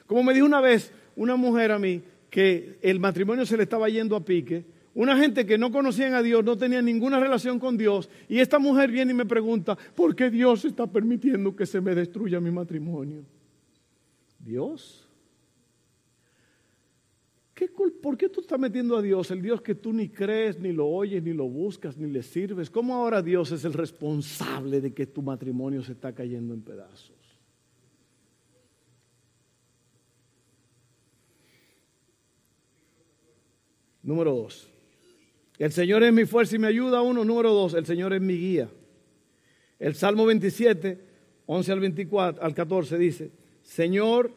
Como 0.06 0.24
me 0.24 0.34
dijo 0.34 0.46
una 0.46 0.62
vez 0.62 0.92
una 1.16 1.36
mujer 1.36 1.72
a 1.72 1.80
mí 1.80 2.02
que 2.30 2.80
el 2.82 3.00
matrimonio 3.00 3.46
se 3.46 3.58
le 3.58 3.64
estaba 3.64 3.90
yendo 3.90 4.16
a 4.16 4.26
pique, 4.26 4.66
una 4.94 5.18
gente 5.18 5.46
que 5.46 5.58
no 5.58 5.72
conocían 5.72 6.14
a 6.14 6.22
Dios, 6.22 6.44
no 6.44 6.58
tenía 6.58 6.82
ninguna 6.82 7.20
relación 7.20 7.60
con 7.60 7.78
Dios, 7.78 8.10
y 8.28 8.40
esta 8.40 8.60
mujer 8.60 8.92
viene 8.92 9.12
y 9.12 9.16
me 9.16 9.26
pregunta, 9.26 9.78
¿por 9.96 10.16
qué 10.16 10.30
Dios 10.30 10.66
está 10.66 10.88
permitiendo 10.88 11.56
que 11.56 11.66
se 11.66 11.80
me 11.80 11.96
destruya 11.96 12.40
mi 12.40 12.52
matrimonio? 12.52 13.24
Dios. 14.40 15.09
¿Por 17.68 18.18
qué 18.18 18.30
tú 18.30 18.42
estás 18.42 18.60
metiendo 18.60 18.96
a 18.96 19.02
Dios, 19.02 19.32
el 19.32 19.42
Dios 19.42 19.62
que 19.62 19.76
tú 19.76 19.92
ni 19.92 20.10
crees, 20.10 20.60
ni 20.60 20.72
lo 20.72 20.88
oyes, 20.88 21.22
ni 21.22 21.34
lo 21.34 21.46
buscas, 21.46 21.98
ni 21.98 22.10
le 22.10 22.24
sirves? 22.24 22.70
¿Cómo 22.70 22.96
ahora 22.96 23.22
Dios 23.22 23.52
es 23.52 23.66
el 23.66 23.74
responsable 23.74 24.80
de 24.80 24.94
que 24.94 25.06
tu 25.06 25.22
matrimonio 25.22 25.84
se 25.84 25.92
está 25.92 26.14
cayendo 26.14 26.54
en 26.54 26.62
pedazos? 26.62 27.16
Número 34.02 34.34
dos. 34.34 34.70
El 35.58 35.72
Señor 35.74 36.04
es 36.04 36.14
mi 36.14 36.26
fuerza 36.26 36.56
y 36.56 36.60
me 36.60 36.68
ayuda. 36.68 37.02
Uno. 37.02 37.26
Número 37.26 37.54
dos. 37.54 37.74
El 37.74 37.86
Señor 37.86 38.14
es 38.14 38.22
mi 38.22 38.36
guía. 38.36 38.70
El 39.78 39.96
Salmo 39.96 40.26
27, 40.26 41.00
11 41.46 41.72
al 41.72 41.80
24, 41.80 42.44
al 42.44 42.54
14 42.54 42.98
dice, 42.98 43.32
Señor, 43.62 44.34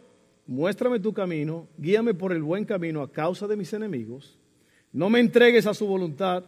muéstrame 0.53 1.01
tu 1.01 1.13
camino, 1.13 1.67
guíame 1.79 2.13
por 2.15 2.33
el 2.33 2.43
buen 2.43 2.65
camino 2.65 3.03
a 3.03 3.11
causa 3.11 3.47
de 3.47 3.57
mis 3.57 3.73
enemigos, 3.73 4.39
no 4.93 5.09
me 5.09 5.19
entregues 5.19 5.67
a 5.67 5.73
su 5.73 5.87
voluntad, 5.87 6.45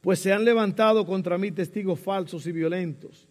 pues 0.00 0.20
se 0.20 0.32
han 0.32 0.44
levantado 0.44 1.04
contra 1.04 1.36
mí 1.36 1.50
testigos 1.50 1.98
falsos 1.98 2.46
y 2.46 2.52
violentos. 2.52 3.26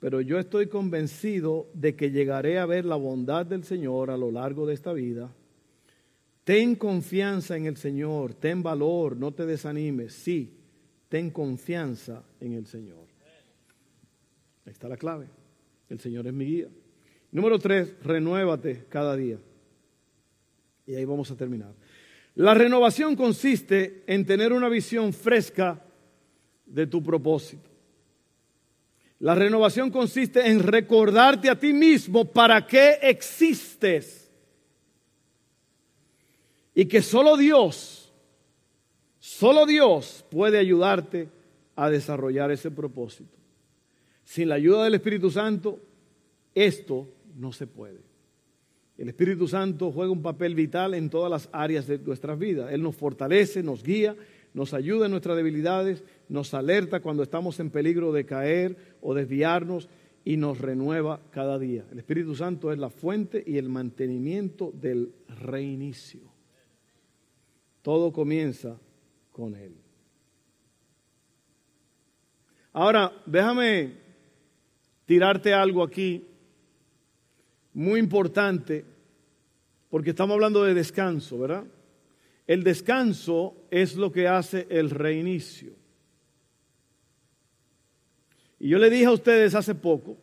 Pero 0.00 0.20
yo 0.20 0.38
estoy 0.38 0.66
convencido 0.66 1.68
de 1.74 1.94
que 1.96 2.10
llegaré 2.10 2.58
a 2.58 2.66
ver 2.66 2.84
la 2.84 2.96
bondad 2.96 3.46
del 3.46 3.64
Señor 3.64 4.10
a 4.10 4.16
lo 4.16 4.30
largo 4.30 4.66
de 4.66 4.74
esta 4.74 4.92
vida. 4.92 5.32
Ten 6.44 6.76
confianza 6.76 7.56
en 7.56 7.66
el 7.66 7.76
Señor, 7.76 8.34
ten 8.34 8.62
valor, 8.62 9.16
no 9.16 9.32
te 9.32 9.46
desanimes. 9.46 10.12
Sí, 10.12 10.56
ten 11.08 11.30
confianza 11.30 12.22
en 12.40 12.54
el 12.54 12.66
Señor. 12.66 13.06
Ahí 14.66 14.72
está 14.72 14.88
la 14.88 14.96
clave. 14.96 15.26
El 15.88 16.00
Señor 16.00 16.26
es 16.26 16.32
mi 16.32 16.44
guía. 16.44 16.68
Número 17.30 17.58
tres, 17.58 17.94
renuévate 18.02 18.86
cada 18.88 19.14
día. 19.14 19.38
Y 20.86 20.94
ahí 20.94 21.04
vamos 21.04 21.30
a 21.30 21.36
terminar. 21.36 21.72
La 22.34 22.54
renovación 22.54 23.16
consiste 23.16 24.04
en 24.06 24.24
tener 24.24 24.52
una 24.52 24.68
visión 24.68 25.12
fresca 25.12 25.84
de 26.64 26.86
tu 26.86 27.02
propósito. 27.02 27.68
La 29.20 29.34
renovación 29.34 29.90
consiste 29.90 30.48
en 30.48 30.62
recordarte 30.62 31.50
a 31.50 31.58
ti 31.58 31.72
mismo 31.72 32.24
para 32.24 32.66
qué 32.66 32.98
existes. 33.02 34.30
Y 36.74 36.86
que 36.86 37.02
solo 37.02 37.36
Dios, 37.36 38.12
solo 39.18 39.66
Dios 39.66 40.24
puede 40.30 40.58
ayudarte 40.58 41.28
a 41.74 41.90
desarrollar 41.90 42.52
ese 42.52 42.70
propósito. 42.70 43.36
Sin 44.24 44.48
la 44.48 44.54
ayuda 44.54 44.84
del 44.84 44.94
Espíritu 44.94 45.30
Santo, 45.30 45.80
esto 46.54 47.08
no 47.38 47.52
se 47.52 47.66
puede. 47.66 48.00
El 48.98 49.08
Espíritu 49.08 49.46
Santo 49.46 49.92
juega 49.92 50.10
un 50.10 50.22
papel 50.22 50.56
vital 50.56 50.92
en 50.92 51.08
todas 51.08 51.30
las 51.30 51.48
áreas 51.52 51.86
de 51.86 51.98
nuestras 51.98 52.36
vidas. 52.36 52.72
Él 52.72 52.82
nos 52.82 52.96
fortalece, 52.96 53.62
nos 53.62 53.84
guía, 53.84 54.16
nos 54.54 54.74
ayuda 54.74 55.06
en 55.06 55.12
nuestras 55.12 55.36
debilidades, 55.36 56.02
nos 56.28 56.52
alerta 56.52 57.00
cuando 57.00 57.22
estamos 57.22 57.60
en 57.60 57.70
peligro 57.70 58.12
de 58.12 58.26
caer 58.26 58.76
o 59.00 59.14
desviarnos 59.14 59.88
y 60.24 60.36
nos 60.36 60.58
renueva 60.58 61.20
cada 61.30 61.60
día. 61.60 61.86
El 61.92 61.98
Espíritu 62.00 62.34
Santo 62.34 62.72
es 62.72 62.78
la 62.78 62.90
fuente 62.90 63.42
y 63.46 63.56
el 63.56 63.68
mantenimiento 63.68 64.72
del 64.74 65.12
reinicio. 65.28 66.20
Todo 67.82 68.12
comienza 68.12 68.80
con 69.30 69.54
Él. 69.54 69.76
Ahora, 72.72 73.12
déjame 73.26 73.92
tirarte 75.06 75.54
algo 75.54 75.84
aquí 75.84 76.26
muy 77.78 78.00
importante 78.00 78.84
porque 79.88 80.10
estamos 80.10 80.34
hablando 80.34 80.64
de 80.64 80.74
descanso, 80.74 81.38
¿verdad? 81.38 81.64
El 82.44 82.64
descanso 82.64 83.54
es 83.70 83.94
lo 83.94 84.10
que 84.10 84.26
hace 84.26 84.66
el 84.68 84.90
reinicio. 84.90 85.74
Y 88.58 88.70
yo 88.70 88.78
le 88.78 88.90
dije 88.90 89.04
a 89.04 89.12
ustedes 89.12 89.54
hace 89.54 89.76
poco 89.76 90.18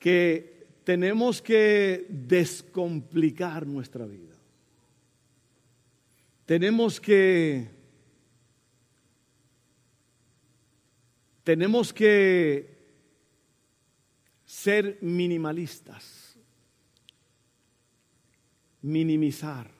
que 0.00 0.66
tenemos 0.82 1.40
que 1.40 2.06
descomplicar 2.08 3.64
nuestra 3.64 4.04
vida. 4.04 4.34
Tenemos 6.44 7.00
que 7.00 7.70
tenemos 11.44 11.92
que 11.92 12.68
ser 14.44 14.98
minimalistas 15.02 16.21
minimizar. 18.82 19.70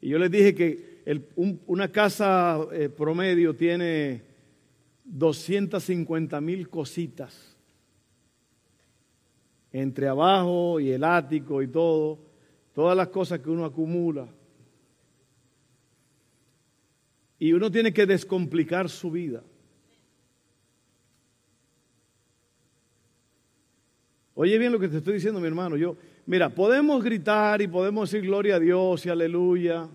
Y 0.00 0.08
yo 0.08 0.18
les 0.18 0.30
dije 0.30 0.54
que 0.54 1.02
una 1.66 1.92
casa 1.92 2.66
eh, 2.72 2.88
promedio 2.88 3.54
tiene 3.54 4.22
250 5.04 6.40
mil 6.40 6.68
cositas 6.68 7.56
entre 9.72 10.08
abajo 10.08 10.80
y 10.80 10.90
el 10.90 11.04
ático 11.04 11.62
y 11.62 11.68
todo, 11.68 12.18
todas 12.74 12.96
las 12.96 13.08
cosas 13.08 13.40
que 13.40 13.50
uno 13.50 13.64
acumula. 13.64 14.26
Y 17.38 17.52
uno 17.52 17.70
tiene 17.70 17.92
que 17.92 18.06
descomplicar 18.06 18.88
su 18.88 19.10
vida. 19.10 19.42
Oye 24.34 24.58
bien 24.58 24.72
lo 24.72 24.78
que 24.78 24.88
te 24.88 24.98
estoy 24.98 25.14
diciendo, 25.14 25.40
mi 25.40 25.46
hermano. 25.46 25.76
Yo, 25.76 25.96
Mira, 26.28 26.48
podemos 26.48 27.04
gritar 27.04 27.62
y 27.62 27.68
podemos 27.68 28.10
decir 28.10 28.26
gloria 28.26 28.56
a 28.56 28.58
Dios 28.58 29.06
y 29.06 29.08
aleluya. 29.08 29.86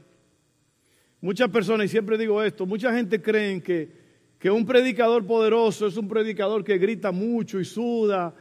Muchas 1.19 1.49
personas, 1.49 1.87
y 1.87 1.89
siempre 1.89 2.17
digo 2.17 2.41
esto, 2.41 2.65
mucha 2.65 2.93
gente 2.93 3.21
cree 3.21 3.61
que, 3.61 3.91
que 4.39 4.49
un 4.49 4.65
predicador 4.65 5.27
poderoso 5.27 5.87
es 5.87 5.97
un 5.97 6.07
predicador 6.07 6.63
que 6.63 6.77
grita 6.77 7.11
mucho 7.11 7.59
y 7.59 7.65
suda. 7.65 8.33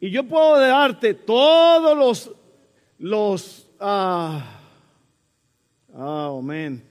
Y 0.00 0.10
yo 0.10 0.24
puedo 0.24 0.58
darte 0.58 1.14
todos 1.14 1.96
los, 1.96 2.32
los, 2.98 3.70
ah, 3.78 4.60
ah, 5.94 6.36
amén. 6.36 6.82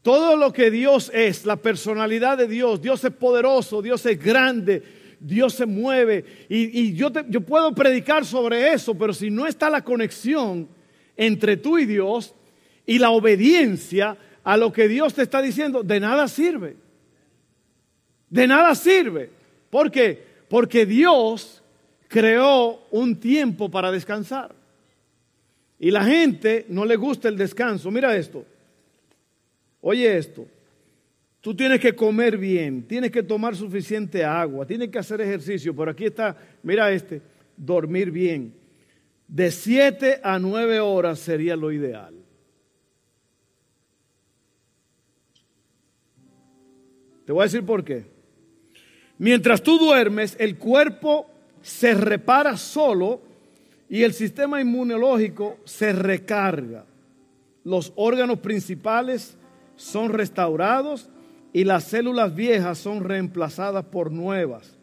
Todo 0.00 0.34
lo 0.34 0.50
que 0.50 0.70
Dios 0.70 1.10
es, 1.12 1.44
la 1.44 1.56
personalidad 1.56 2.38
de 2.38 2.48
Dios, 2.48 2.80
Dios 2.80 3.04
es 3.04 3.12
poderoso, 3.12 3.82
Dios 3.82 4.06
es 4.06 4.18
grande, 4.18 4.82
Dios 5.20 5.54
se 5.54 5.66
mueve. 5.66 6.24
Y, 6.48 6.94
yo, 6.94 7.10
yo 7.28 7.42
puedo 7.42 7.74
predicar 7.74 8.24
sobre 8.24 8.72
eso, 8.72 8.96
pero 8.96 9.12
si 9.12 9.30
no 9.30 9.46
está 9.46 9.68
la 9.70 9.84
conexión 9.84 10.66
entre 11.16 11.56
tú 11.56 11.78
y 11.78 11.86
Dios 11.86 12.34
y 12.86 12.98
la 12.98 13.10
obediencia 13.10 14.16
a 14.42 14.56
lo 14.56 14.72
que 14.72 14.88
Dios 14.88 15.14
te 15.14 15.22
está 15.22 15.42
diciendo, 15.42 15.82
de 15.82 16.00
nada 16.00 16.26
sirve. 16.26 16.76
De 18.30 18.46
nada 18.46 18.74
sirve. 18.74 19.30
¿Por 19.68 19.90
qué? 19.90 20.24
Porque 20.48 20.86
Dios 20.86 21.62
creó 22.08 22.80
un 22.90 23.20
tiempo 23.20 23.70
para 23.70 23.92
descansar. 23.92 24.54
Y 25.78 25.90
la 25.90 26.04
gente 26.04 26.66
no 26.68 26.84
le 26.84 26.96
gusta 26.96 27.28
el 27.28 27.36
descanso. 27.36 27.90
Mira 27.90 28.16
esto. 28.16 28.44
Oye 29.80 30.16
esto. 30.16 30.46
Tú 31.40 31.54
tienes 31.54 31.80
que 31.80 31.94
comer 31.94 32.36
bien, 32.36 32.82
tienes 32.82 33.10
que 33.10 33.22
tomar 33.22 33.56
suficiente 33.56 34.24
agua, 34.24 34.66
tienes 34.66 34.90
que 34.90 34.98
hacer 34.98 35.20
ejercicio. 35.22 35.74
Pero 35.74 35.90
aquí 35.90 36.04
está, 36.06 36.36
mira 36.62 36.92
este, 36.92 37.22
dormir 37.56 38.10
bien. 38.10 38.54
De 39.26 39.50
7 39.50 40.20
a 40.22 40.38
9 40.38 40.80
horas 40.80 41.18
sería 41.18 41.56
lo 41.56 41.72
ideal. 41.72 42.14
Te 47.24 47.32
voy 47.32 47.42
a 47.42 47.44
decir 47.44 47.64
por 47.64 47.84
qué. 47.84 48.04
Mientras 49.16 49.62
tú 49.62 49.78
duermes, 49.78 50.36
el 50.38 50.58
cuerpo 50.58 51.30
se 51.62 51.94
repara 51.94 52.56
solo 52.56 53.22
y 53.88 54.02
el 54.02 54.12
sistema 54.12 54.60
inmunológico 54.60 55.58
se 55.64 55.92
recarga. 55.92 56.84
Los 57.64 57.92
órganos 57.96 58.40
principales 58.40 59.36
son 59.76 60.10
restaurados 60.10 61.08
y 61.52 61.64
las 61.64 61.84
células 61.84 62.34
viejas 62.34 62.78
son 62.78 63.04
reemplazadas 63.04 63.84
por 63.86 64.12
nuevas. 64.12 64.78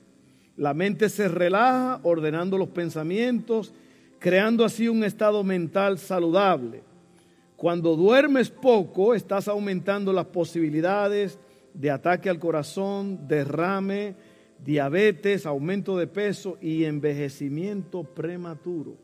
La 0.56 0.73
mente 0.73 1.10
se 1.10 1.27
relaja 1.27 1.99
ordenando 2.03 2.58
los 2.58 2.69
pensamientos, 2.69 3.73
creando 4.19 4.65
así 4.65 4.88
un 4.88 5.03
estado 5.03 5.43
mental 5.43 5.99
saludable. 5.99 6.84
Cuando 7.56 7.95
duermes 7.95 8.49
poco, 8.49 9.13
estás 9.13 9.47
aumentando 9.47 10.12
las 10.12 10.25
posibilidades 10.25 11.39
de 11.73 11.91
ataque 11.91 12.30
al 12.30 12.39
corazón, 12.39 13.27
derrame, 13.27 14.15
diabetes, 14.63 15.45
aumento 15.45 15.97
de 15.97 16.08
peso 16.08 16.58
y 16.60 16.84
envejecimiento 16.84 18.03
prematuro. 18.03 18.95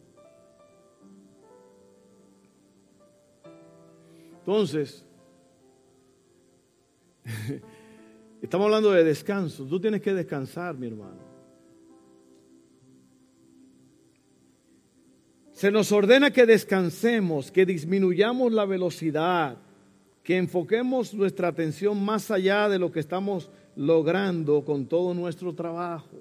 Entonces, 4.39 5.05
estamos 8.41 8.65
hablando 8.65 8.91
de 8.91 9.03
descanso. 9.03 9.65
Tú 9.65 9.79
tienes 9.79 10.01
que 10.01 10.13
descansar, 10.13 10.75
mi 10.75 10.87
hermano. 10.87 11.33
Se 15.51 15.71
nos 15.71 15.91
ordena 15.91 16.31
que 16.31 16.45
descansemos, 16.45 17.51
que 17.51 17.65
disminuyamos 17.65 18.51
la 18.51 18.65
velocidad, 18.65 19.57
que 20.23 20.37
enfoquemos 20.37 21.13
nuestra 21.13 21.49
atención 21.49 22.03
más 22.03 22.31
allá 22.31 22.67
de 22.67 22.79
lo 22.79 22.91
que 22.91 22.99
estamos 22.99 23.51
logrando 23.75 24.65
con 24.65 24.87
todo 24.87 25.13
nuestro 25.13 25.53
trabajo. 25.53 26.17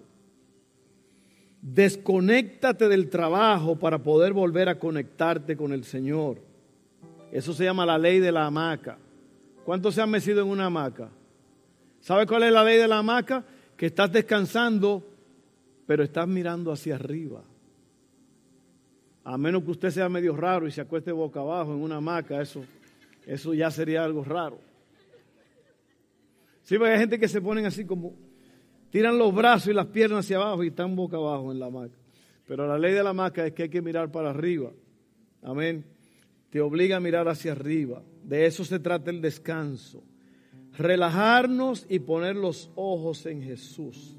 Desconéctate 1.63 2.89
del 2.89 3.09
trabajo 3.09 3.79
para 3.79 4.03
poder 4.03 4.33
volver 4.33 4.69
a 4.69 4.79
conectarte 4.79 5.57
con 5.57 5.73
el 5.73 5.85
Señor. 5.85 6.39
Eso 7.31 7.55
se 7.55 7.65
llama 7.65 7.87
la 7.87 7.99
ley 7.99 8.19
de 8.19 8.33
la 8.33 8.47
hamaca. 8.47 8.99
¿Cuántos 9.65 9.95
se 9.95 10.03
han 10.03 10.11
metido 10.11 10.43
en 10.43 10.49
una 10.49 10.67
hamaca? 10.67 11.11
¿Sabe 12.01 12.27
cuál 12.27 12.45
es 12.45 12.53
la 12.53 12.65
ley 12.65 12.79
de 12.79 12.89
la 12.89 12.99
hamaca? 12.99 13.45
Que 13.77 13.87
estás 13.87 14.13
descansando, 14.13 15.05
pero 15.87 16.03
estás 16.03 16.27
mirando 16.27 16.73
hacia 16.73 16.97
arriba. 16.97 17.45
A 19.25 19.39
menos 19.39 19.63
que 19.63 19.71
usted 19.71 19.91
sea 19.91 20.09
medio 20.09 20.37
raro 20.37 20.67
y 20.67 20.73
se 20.73 20.81
acueste 20.81 21.13
boca 21.13 21.41
abajo 21.41 21.73
en 21.73 21.81
una 21.81 21.97
hamaca, 21.97 22.43
eso, 22.43 22.65
eso 23.25 23.55
ya 23.55 23.71
sería 23.71 24.05
algo 24.05 24.25
raro. 24.25 24.59
Sí, 26.63 26.77
porque 26.77 26.93
hay 26.93 26.99
gente 26.99 27.19
que 27.19 27.29
se 27.29 27.41
ponen 27.41 27.67
así 27.67 27.85
como, 27.85 28.15
tiran 28.91 29.17
los 29.17 29.33
brazos 29.33 29.69
y 29.69 29.73
las 29.73 29.87
piernas 29.87 30.25
hacia 30.25 30.39
abajo 30.39 30.65
y 30.65 30.69
están 30.69 30.97
boca 30.97 31.17
abajo 31.17 31.53
en 31.53 31.61
la 31.61 31.67
hamaca. 31.67 31.95
Pero 32.47 32.67
la 32.67 32.79
ley 32.79 32.93
de 32.93 33.03
la 33.03 33.11
hamaca 33.11 33.47
es 33.47 33.53
que 33.53 33.65
hay 33.65 33.69
que 33.69 33.81
mirar 33.81 34.11
para 34.11 34.31
arriba. 34.31 34.71
Amén. 35.43 35.85
Te 36.53 36.61
obliga 36.61 36.99
a 36.99 37.01
mirar 37.01 37.29
hacia 37.29 37.53
arriba. 37.53 38.03
De 38.23 38.45
eso 38.45 38.63
se 38.67 38.79
trata 38.79 39.11
el 39.11 39.23
descanso. 39.23 40.05
Relajarnos 40.77 41.87
y 41.89 42.01
poner 42.01 42.37
los 42.37 42.71
ojos 42.75 43.25
en 43.25 43.43
Jesús. 43.43 44.19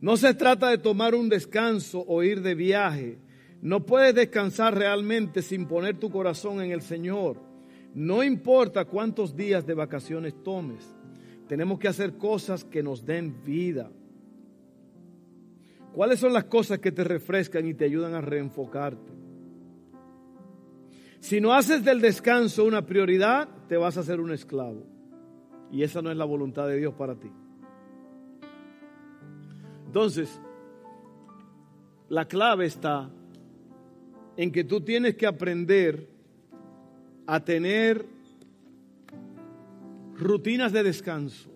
No 0.00 0.16
se 0.16 0.34
trata 0.34 0.68
de 0.68 0.78
tomar 0.78 1.16
un 1.16 1.28
descanso 1.28 2.04
o 2.06 2.22
ir 2.22 2.42
de 2.42 2.54
viaje. 2.54 3.18
No 3.60 3.84
puedes 3.84 4.14
descansar 4.14 4.78
realmente 4.78 5.42
sin 5.42 5.66
poner 5.66 5.98
tu 5.98 6.10
corazón 6.10 6.62
en 6.62 6.70
el 6.70 6.80
Señor. 6.80 7.42
No 7.92 8.22
importa 8.22 8.84
cuántos 8.84 9.34
días 9.34 9.66
de 9.66 9.74
vacaciones 9.74 10.40
tomes. 10.44 10.94
Tenemos 11.48 11.80
que 11.80 11.88
hacer 11.88 12.18
cosas 12.18 12.62
que 12.62 12.84
nos 12.84 13.04
den 13.04 13.42
vida. 13.42 13.90
¿Cuáles 15.92 16.20
son 16.20 16.32
las 16.32 16.44
cosas 16.44 16.78
que 16.78 16.92
te 16.92 17.02
refrescan 17.02 17.66
y 17.66 17.74
te 17.74 17.84
ayudan 17.84 18.14
a 18.14 18.20
reenfocarte? 18.20 19.21
Si 21.22 21.40
no 21.40 21.54
haces 21.54 21.84
del 21.84 22.00
descanso 22.00 22.64
una 22.64 22.84
prioridad, 22.84 23.48
te 23.68 23.76
vas 23.76 23.96
a 23.96 24.00
hacer 24.00 24.20
un 24.20 24.32
esclavo. 24.32 24.84
Y 25.70 25.84
esa 25.84 26.02
no 26.02 26.10
es 26.10 26.16
la 26.16 26.24
voluntad 26.24 26.66
de 26.66 26.76
Dios 26.76 26.94
para 26.94 27.14
ti. 27.14 27.30
Entonces, 29.86 30.40
la 32.08 32.26
clave 32.26 32.66
está 32.66 33.08
en 34.36 34.50
que 34.50 34.64
tú 34.64 34.80
tienes 34.80 35.14
que 35.14 35.28
aprender 35.28 36.08
a 37.24 37.38
tener 37.38 38.04
rutinas 40.14 40.72
de 40.72 40.82
descanso. 40.82 41.50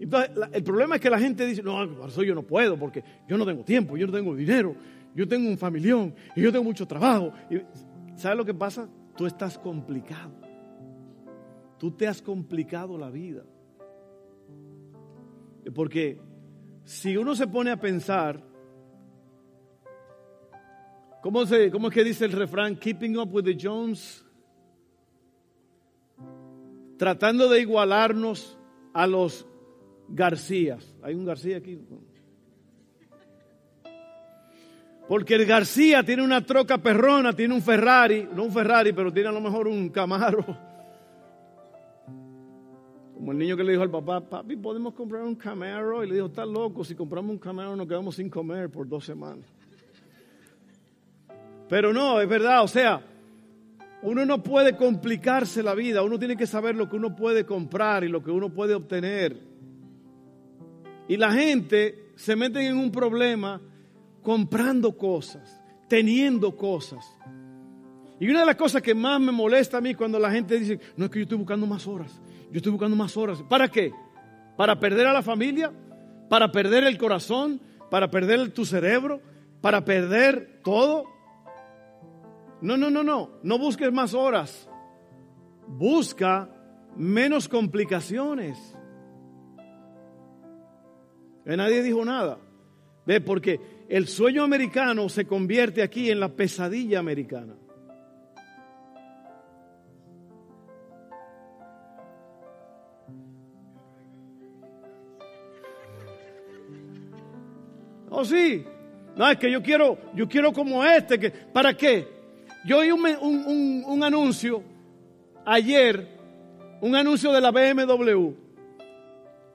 el 0.00 0.64
problema 0.64 0.96
es 0.96 1.00
que 1.00 1.10
la 1.10 1.20
gente 1.20 1.46
dice, 1.46 1.62
no, 1.62 2.08
yo 2.08 2.34
no 2.34 2.42
puedo, 2.42 2.76
porque 2.76 3.04
yo 3.28 3.38
no 3.38 3.46
tengo 3.46 3.62
tiempo, 3.62 3.96
yo 3.96 4.08
no 4.08 4.12
tengo 4.12 4.34
dinero, 4.34 4.74
yo 5.14 5.26
tengo 5.26 5.48
un 5.48 5.58
familión 5.58 6.14
y 6.36 6.42
yo 6.42 6.52
tengo 6.52 6.64
mucho 6.64 6.86
trabajo. 6.86 7.32
¿Sabes 8.16 8.38
lo 8.38 8.44
que 8.44 8.54
pasa? 8.54 8.88
Tú 9.16 9.26
estás 9.26 9.58
complicado. 9.58 10.32
Tú 11.78 11.90
te 11.92 12.06
has 12.06 12.20
complicado 12.20 12.98
la 12.98 13.10
vida. 13.10 13.42
Porque 15.74 16.20
si 16.84 17.16
uno 17.16 17.34
se 17.34 17.46
pone 17.46 17.70
a 17.70 17.78
pensar, 17.78 18.42
¿cómo, 21.22 21.42
¿cómo 21.72 21.88
es 21.88 21.94
que 21.94 22.04
dice 22.04 22.24
el 22.24 22.32
refrán? 22.32 22.76
Keeping 22.76 23.16
up 23.18 23.32
with 23.32 23.44
the 23.44 23.56
Jones 23.60 24.24
tratando 27.00 27.48
de 27.48 27.62
igualarnos 27.62 28.58
a 28.92 29.06
los 29.06 29.46
Garcías. 30.06 30.94
¿Hay 31.02 31.14
un 31.14 31.24
García 31.24 31.56
aquí? 31.56 31.80
Porque 35.10 35.34
el 35.34 35.44
García 35.44 36.04
tiene 36.04 36.22
una 36.22 36.46
troca 36.46 36.78
perrona, 36.78 37.32
tiene 37.32 37.52
un 37.52 37.62
Ferrari, 37.62 38.28
no 38.32 38.44
un 38.44 38.52
Ferrari, 38.52 38.92
pero 38.92 39.12
tiene 39.12 39.28
a 39.28 39.32
lo 39.32 39.40
mejor 39.40 39.66
un 39.66 39.88
Camaro. 39.88 40.44
Como 43.14 43.32
el 43.32 43.38
niño 43.38 43.56
que 43.56 43.64
le 43.64 43.72
dijo 43.72 43.82
al 43.82 43.90
papá, 43.90 44.20
papi, 44.20 44.54
podemos 44.54 44.94
comprar 44.94 45.22
un 45.22 45.34
Camaro. 45.34 46.04
Y 46.04 46.06
le 46.06 46.14
dijo, 46.14 46.26
está 46.28 46.46
loco, 46.46 46.84
si 46.84 46.94
compramos 46.94 47.32
un 47.32 47.38
Camaro 47.38 47.74
nos 47.74 47.88
quedamos 47.88 48.14
sin 48.14 48.30
comer 48.30 48.70
por 48.70 48.86
dos 48.86 49.04
semanas. 49.04 49.44
Pero 51.68 51.92
no, 51.92 52.20
es 52.20 52.28
verdad, 52.28 52.62
o 52.62 52.68
sea, 52.68 53.02
uno 54.02 54.24
no 54.24 54.44
puede 54.44 54.76
complicarse 54.76 55.60
la 55.64 55.74
vida, 55.74 56.04
uno 56.04 56.20
tiene 56.20 56.36
que 56.36 56.46
saber 56.46 56.76
lo 56.76 56.88
que 56.88 56.94
uno 56.94 57.16
puede 57.16 57.44
comprar 57.44 58.04
y 58.04 58.08
lo 58.08 58.22
que 58.22 58.30
uno 58.30 58.50
puede 58.50 58.74
obtener. 58.74 59.36
Y 61.08 61.16
la 61.16 61.32
gente 61.32 62.12
se 62.14 62.36
mete 62.36 62.64
en 62.64 62.76
un 62.76 62.92
problema 62.92 63.60
comprando 64.22 64.96
cosas, 64.96 65.60
teniendo 65.88 66.56
cosas. 66.56 67.16
Y 68.18 68.28
una 68.28 68.40
de 68.40 68.46
las 68.46 68.56
cosas 68.56 68.82
que 68.82 68.94
más 68.94 69.20
me 69.20 69.32
molesta 69.32 69.78
a 69.78 69.80
mí 69.80 69.94
cuando 69.94 70.18
la 70.18 70.30
gente 70.30 70.58
dice, 70.58 70.78
no 70.96 71.06
es 71.06 71.10
que 71.10 71.20
yo 71.20 71.22
estoy 71.22 71.38
buscando 71.38 71.66
más 71.66 71.86
horas, 71.86 72.20
yo 72.50 72.58
estoy 72.58 72.72
buscando 72.72 72.96
más 72.96 73.16
horas. 73.16 73.42
¿Para 73.48 73.68
qué? 73.68 73.92
¿Para 74.56 74.78
perder 74.78 75.06
a 75.06 75.12
la 75.12 75.22
familia? 75.22 75.72
¿Para 76.28 76.52
perder 76.52 76.84
el 76.84 76.98
corazón? 76.98 77.60
¿Para 77.90 78.10
perder 78.10 78.52
tu 78.52 78.64
cerebro? 78.64 79.22
¿Para 79.60 79.84
perder 79.84 80.60
todo? 80.62 81.04
No, 82.60 82.76
no, 82.76 82.90
no, 82.90 83.02
no. 83.02 83.30
No 83.42 83.58
busques 83.58 83.90
más 83.90 84.12
horas. 84.14 84.68
Busca 85.66 86.48
menos 86.96 87.48
complicaciones. 87.48 88.58
Y 91.46 91.56
nadie 91.56 91.82
dijo 91.82 92.04
nada. 92.04 92.38
Porque 93.18 93.58
el 93.88 94.06
sueño 94.06 94.44
americano 94.44 95.08
se 95.08 95.24
convierte 95.24 95.82
aquí 95.82 96.10
en 96.10 96.20
la 96.20 96.28
pesadilla 96.28 97.00
americana. 97.00 97.54
Oh, 108.10 108.24
sí. 108.24 108.64
No, 109.16 109.28
es 109.28 109.38
que 109.38 109.50
yo 109.50 109.62
quiero, 109.62 109.98
yo 110.14 110.28
quiero 110.28 110.52
como 110.52 110.84
este. 110.84 111.18
Que, 111.18 111.30
¿Para 111.30 111.76
qué? 111.76 112.06
Yo 112.64 112.78
oí 112.78 112.90
un, 112.90 114.02
anuncio 114.02 114.62
ayer, 115.46 116.06
un 116.80 116.94
anuncio 116.94 117.32
de 117.32 117.40
la 117.40 117.50
BMW, 117.50 118.32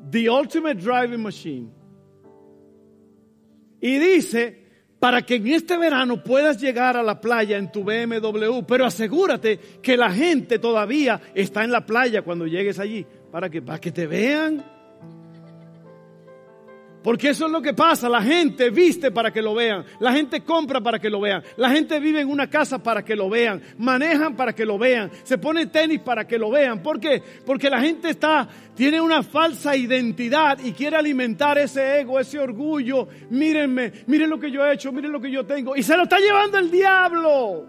The 0.09 0.29
Ultimate 0.29 0.75
Driving 0.75 1.21
Machine. 1.21 1.74
Y 3.85 3.99
dice, 3.99 4.57
para 4.97 5.21
que 5.21 5.35
en 5.35 5.45
este 5.45 5.77
verano 5.77 6.23
puedas 6.23 6.59
llegar 6.59 6.97
a 6.97 7.03
la 7.03 7.21
playa 7.21 7.55
en 7.55 7.71
tu 7.71 7.83
BMW, 7.83 8.63
pero 8.67 8.83
asegúrate 8.83 9.59
que 9.79 9.95
la 9.95 10.09
gente 10.09 10.57
todavía 10.57 11.21
está 11.35 11.63
en 11.63 11.71
la 11.71 11.85
playa 11.85 12.23
cuando 12.23 12.47
llegues 12.47 12.79
allí, 12.79 13.05
para 13.31 13.47
que, 13.47 13.61
para 13.61 13.79
que 13.79 13.91
te 13.91 14.07
vean. 14.07 14.74
Porque 17.05 17.29
eso 17.29 17.45
es 17.45 17.51
lo 17.51 17.61
que 17.61 17.75
pasa. 17.75 18.09
La 18.09 18.23
gente 18.23 18.71
viste 18.71 19.11
para 19.11 19.31
que 19.31 19.39
lo 19.39 19.53
vean. 19.53 19.85
La 19.99 20.11
gente 20.11 20.41
compra 20.41 20.81
para 20.81 20.97
que 20.97 21.07
lo 21.07 21.21
vean. 21.21 21.43
La 21.55 21.69
gente 21.69 21.99
vive 21.99 22.21
en 22.21 22.27
una 22.27 22.49
casa 22.49 22.81
para 22.81 23.05
que 23.05 23.15
lo 23.15 23.29
vean. 23.29 23.61
Manejan 23.77 24.35
para 24.35 24.53
que 24.53 24.65
lo 24.65 24.79
vean. 24.79 25.11
Se 25.21 25.37
pone 25.37 25.67
tenis 25.67 25.99
para 25.99 26.25
que 26.25 26.39
lo 26.39 26.49
vean. 26.49 26.81
¿Por 26.81 26.99
qué? 26.99 27.21
Porque 27.45 27.69
la 27.69 27.79
gente 27.79 28.09
está, 28.09 28.49
tiene 28.73 28.99
una 28.99 29.21
falsa 29.21 29.75
identidad 29.75 30.57
y 30.63 30.71
quiere 30.71 30.97
alimentar 30.97 31.59
ese 31.59 31.99
ego, 31.99 32.19
ese 32.19 32.39
orgullo. 32.39 33.07
Mírenme, 33.29 33.93
miren 34.07 34.27
lo 34.27 34.39
que 34.39 34.49
yo 34.49 34.65
he 34.65 34.73
hecho, 34.73 34.91
miren 34.91 35.11
lo 35.11 35.21
que 35.21 35.29
yo 35.29 35.45
tengo. 35.45 35.75
Y 35.75 35.83
se 35.83 35.95
lo 35.95 36.03
está 36.03 36.17
llevando 36.17 36.57
el 36.57 36.71
diablo. 36.71 37.67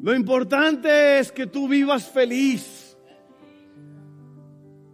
Lo 0.00 0.14
importante 0.14 1.18
es 1.18 1.30
que 1.30 1.46
tú 1.46 1.68
vivas 1.68 2.10
feliz. 2.10 2.83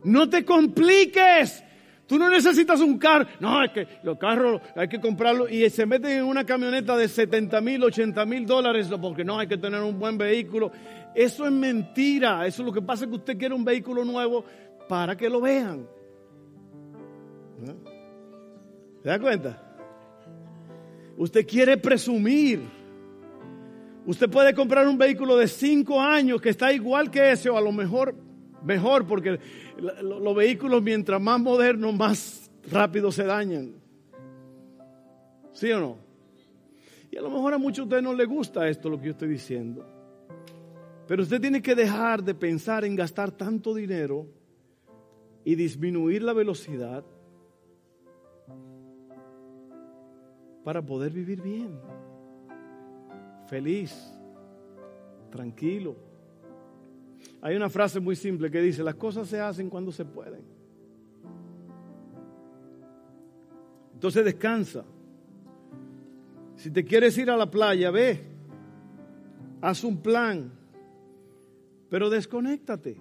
No 0.04 0.28
te 0.28 0.44
compliques. 0.44 1.64
Tú 2.06 2.18
no 2.18 2.28
necesitas 2.28 2.80
un 2.80 2.98
carro. 2.98 3.26
No, 3.38 3.62
es 3.62 3.70
que 3.70 3.86
los 4.02 4.18
carros 4.18 4.60
hay 4.74 4.88
que 4.88 5.00
comprarlo 5.00 5.48
y 5.48 5.68
se 5.70 5.86
meten 5.86 6.10
en 6.18 6.24
una 6.24 6.44
camioneta 6.44 6.96
de 6.96 7.06
70 7.06 7.60
mil, 7.60 7.84
80 7.84 8.26
mil 8.26 8.46
dólares 8.46 8.88
porque 9.00 9.24
no 9.24 9.38
hay 9.38 9.46
que 9.46 9.56
tener 9.56 9.80
un 9.80 9.96
buen 9.96 10.18
vehículo. 10.18 10.72
Eso 11.14 11.46
es 11.46 11.52
mentira. 11.52 12.46
Eso 12.46 12.62
es 12.62 12.66
lo 12.66 12.72
que 12.72 12.82
pasa 12.82 13.06
que 13.06 13.14
usted 13.14 13.38
quiere 13.38 13.54
un 13.54 13.64
vehículo 13.64 14.04
nuevo 14.04 14.44
para 14.88 15.16
que 15.16 15.30
lo 15.30 15.40
vean. 15.40 15.86
¿Se 19.02 19.08
da 19.08 19.18
cuenta? 19.20 19.62
Usted 21.16 21.46
quiere 21.46 21.76
presumir. 21.76 22.60
Usted 24.04 24.28
puede 24.28 24.52
comprar 24.52 24.88
un 24.88 24.98
vehículo 24.98 25.36
de 25.36 25.46
5 25.46 26.00
años 26.00 26.40
que 26.40 26.48
está 26.48 26.72
igual 26.72 27.08
que 27.08 27.30
ese 27.30 27.50
o 27.50 27.56
a 27.56 27.60
lo 27.60 27.70
mejor 27.70 28.16
mejor 28.62 29.06
porque 29.06 29.38
los 30.02 30.34
vehículos 30.34 30.82
mientras 30.82 31.20
más 31.20 31.40
modernos, 31.40 31.94
más 31.94 32.50
rápido 32.70 33.10
se 33.12 33.24
dañan. 33.24 33.74
¿Sí 35.52 35.70
o 35.72 35.80
no? 35.80 35.96
Y 37.10 37.16
a 37.16 37.22
lo 37.22 37.30
mejor 37.30 37.54
a 37.54 37.58
muchos 37.58 37.78
de 37.78 37.82
ustedes 37.88 38.02
no 38.02 38.14
les 38.14 38.28
gusta 38.28 38.68
esto, 38.68 38.88
lo 38.88 38.98
que 38.98 39.06
yo 39.06 39.10
estoy 39.12 39.28
diciendo. 39.28 39.84
Pero 41.06 41.22
usted 41.22 41.40
tiene 41.40 41.60
que 41.60 41.74
dejar 41.74 42.22
de 42.22 42.34
pensar 42.34 42.84
en 42.84 42.94
gastar 42.94 43.32
tanto 43.32 43.74
dinero 43.74 44.26
y 45.44 45.56
disminuir 45.56 46.22
la 46.22 46.32
velocidad 46.32 47.04
para 50.62 50.82
poder 50.82 51.12
vivir 51.12 51.42
bien, 51.42 51.80
feliz, 53.48 54.12
tranquilo. 55.30 56.09
Hay 57.42 57.56
una 57.56 57.70
frase 57.70 58.00
muy 58.00 58.16
simple 58.16 58.50
que 58.50 58.60
dice, 58.60 58.82
las 58.82 58.96
cosas 58.96 59.28
se 59.28 59.40
hacen 59.40 59.70
cuando 59.70 59.92
se 59.92 60.04
pueden. 60.04 60.42
Entonces 63.94 64.24
descansa. 64.24 64.84
Si 66.56 66.70
te 66.70 66.84
quieres 66.84 67.16
ir 67.16 67.30
a 67.30 67.36
la 67.36 67.50
playa, 67.50 67.90
ve. 67.90 68.20
Haz 69.62 69.84
un 69.84 70.02
plan. 70.02 70.52
Pero 71.88 72.10
desconéctate. 72.10 72.98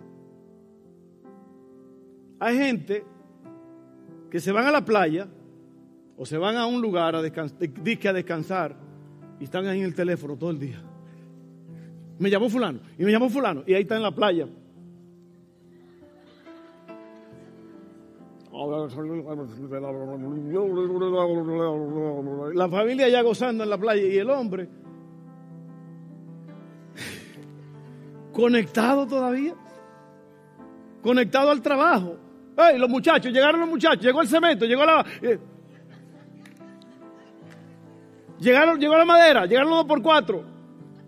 Hay 2.40 2.58
gente 2.58 3.04
que 4.30 4.40
se 4.40 4.54
van 4.54 4.66
a 4.66 4.72
la 4.72 4.86
playa 4.86 5.28
o 6.16 6.26
se 6.26 6.38
van 6.38 6.56
a 6.56 6.66
un 6.66 6.82
lugar 6.82 7.16
a, 7.16 7.20
a 7.20 8.14
descansar 8.14 8.76
y 9.40 9.44
están 9.44 9.68
ahí 9.68 9.80
en 9.80 9.86
el 9.86 9.96
teléfono 9.96 10.38
todo 10.38 10.52
el 10.52 10.60
día 10.60 10.89
me 12.20 12.30
llamó 12.30 12.50
fulano, 12.50 12.80
y 12.98 13.04
me 13.04 13.12
llamó 13.12 13.30
fulano, 13.30 13.64
y 13.66 13.74
ahí 13.74 13.82
está 13.82 13.96
en 13.96 14.04
la 14.04 14.12
playa. 14.12 14.48
La 22.54 22.70
familia 22.70 23.08
ya 23.10 23.22
gozando 23.22 23.64
en 23.64 23.70
la 23.70 23.78
playa 23.78 24.04
y 24.04 24.18
el 24.18 24.30
hombre 24.30 24.70
conectado 28.40 29.06
todavía, 29.06 29.54
conectado 31.02 31.52
al 31.52 31.62
trabajo. 31.62 32.16
Hey, 32.58 32.78
los 32.78 32.90
muchachos, 32.90 33.32
llegaron 33.32 33.60
los 33.60 33.70
muchachos, 33.70 34.02
llegó 34.02 34.22
el 34.22 34.28
cemento, 34.28 34.66
llegó 34.66 34.86
la... 34.86 35.06
Eh, 35.22 35.40
llegaron, 38.40 38.80
llegó 38.80 38.98
la 38.98 39.06
madera, 39.06 39.46
llegaron 39.46 39.70
los 39.70 39.80
dos 39.80 39.88
por 39.88 40.02
cuatro. 40.02 40.59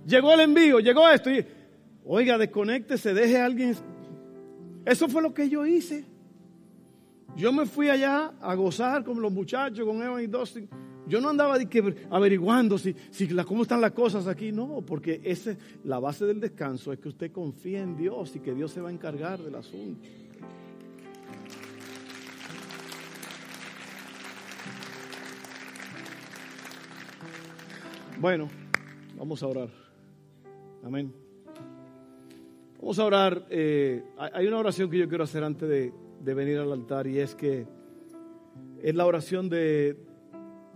Llegó 0.06 0.34
el 0.34 0.42
envío, 0.42 0.80
llegó 0.80 1.08
esto. 1.10 1.30
Y, 1.32 1.46
oiga, 2.06 2.38
desconéctese, 2.38 3.14
deje 3.14 3.38
a 3.38 3.46
alguien. 3.46 3.76
Eso 4.86 5.08
fue 5.08 5.22
lo 5.22 5.34
que 5.34 5.50
yo 5.50 5.66
hice. 5.66 6.06
Yo 7.36 7.54
me 7.54 7.66
fui 7.66 7.90
allá 7.90 8.34
a 8.42 8.56
gozar 8.56 9.04
con 9.04 9.22
los 9.22 9.32
muchachos, 9.32 9.86
con 9.86 10.02
Evan 10.02 10.22
y 10.22 10.28
Dustin. 10.28 10.68
Yo 11.08 11.20
no 11.20 11.30
andaba 11.30 11.58
averiguando 12.10 12.78
si, 12.78 12.96
si 13.10 13.28
cómo 13.28 13.64
están 13.64 13.82
las 13.82 13.92
cosas 13.92 14.28
aquí. 14.28 14.52
No, 14.52 14.82
porque 14.86 15.22
ese, 15.24 15.58
la 15.84 16.00
base 16.00 16.26
del 16.26 16.40
descanso 16.40 16.94
es 16.94 17.00
que 17.00 17.10
usted 17.10 17.32
confíe 17.32 17.80
en 17.80 17.96
Dios 17.96 18.36
y 18.36 18.40
que 18.40 18.54
Dios 18.54 18.72
se 18.72 18.82
va 18.82 18.90
a 18.90 18.92
encargar 18.92 19.40
del 19.40 19.56
asunto. 19.56 20.08
Bueno, 28.20 28.50
vamos 29.18 29.42
a 29.42 29.48
orar. 29.48 29.91
Amén. 30.84 31.14
Vamos 32.80 32.98
a 32.98 33.06
orar. 33.06 33.46
Eh, 33.50 34.04
hay 34.18 34.48
una 34.48 34.58
oración 34.58 34.90
que 34.90 34.98
yo 34.98 35.08
quiero 35.08 35.24
hacer 35.24 35.44
antes 35.44 35.70
de, 35.70 36.34
venir 36.34 36.58
al 36.58 36.72
altar 36.72 37.08
y 37.08 37.20
es 37.20 37.36
que 37.36 37.68
es 38.82 38.96
la 38.96 39.06
oración 39.06 39.50
de, 39.50 39.98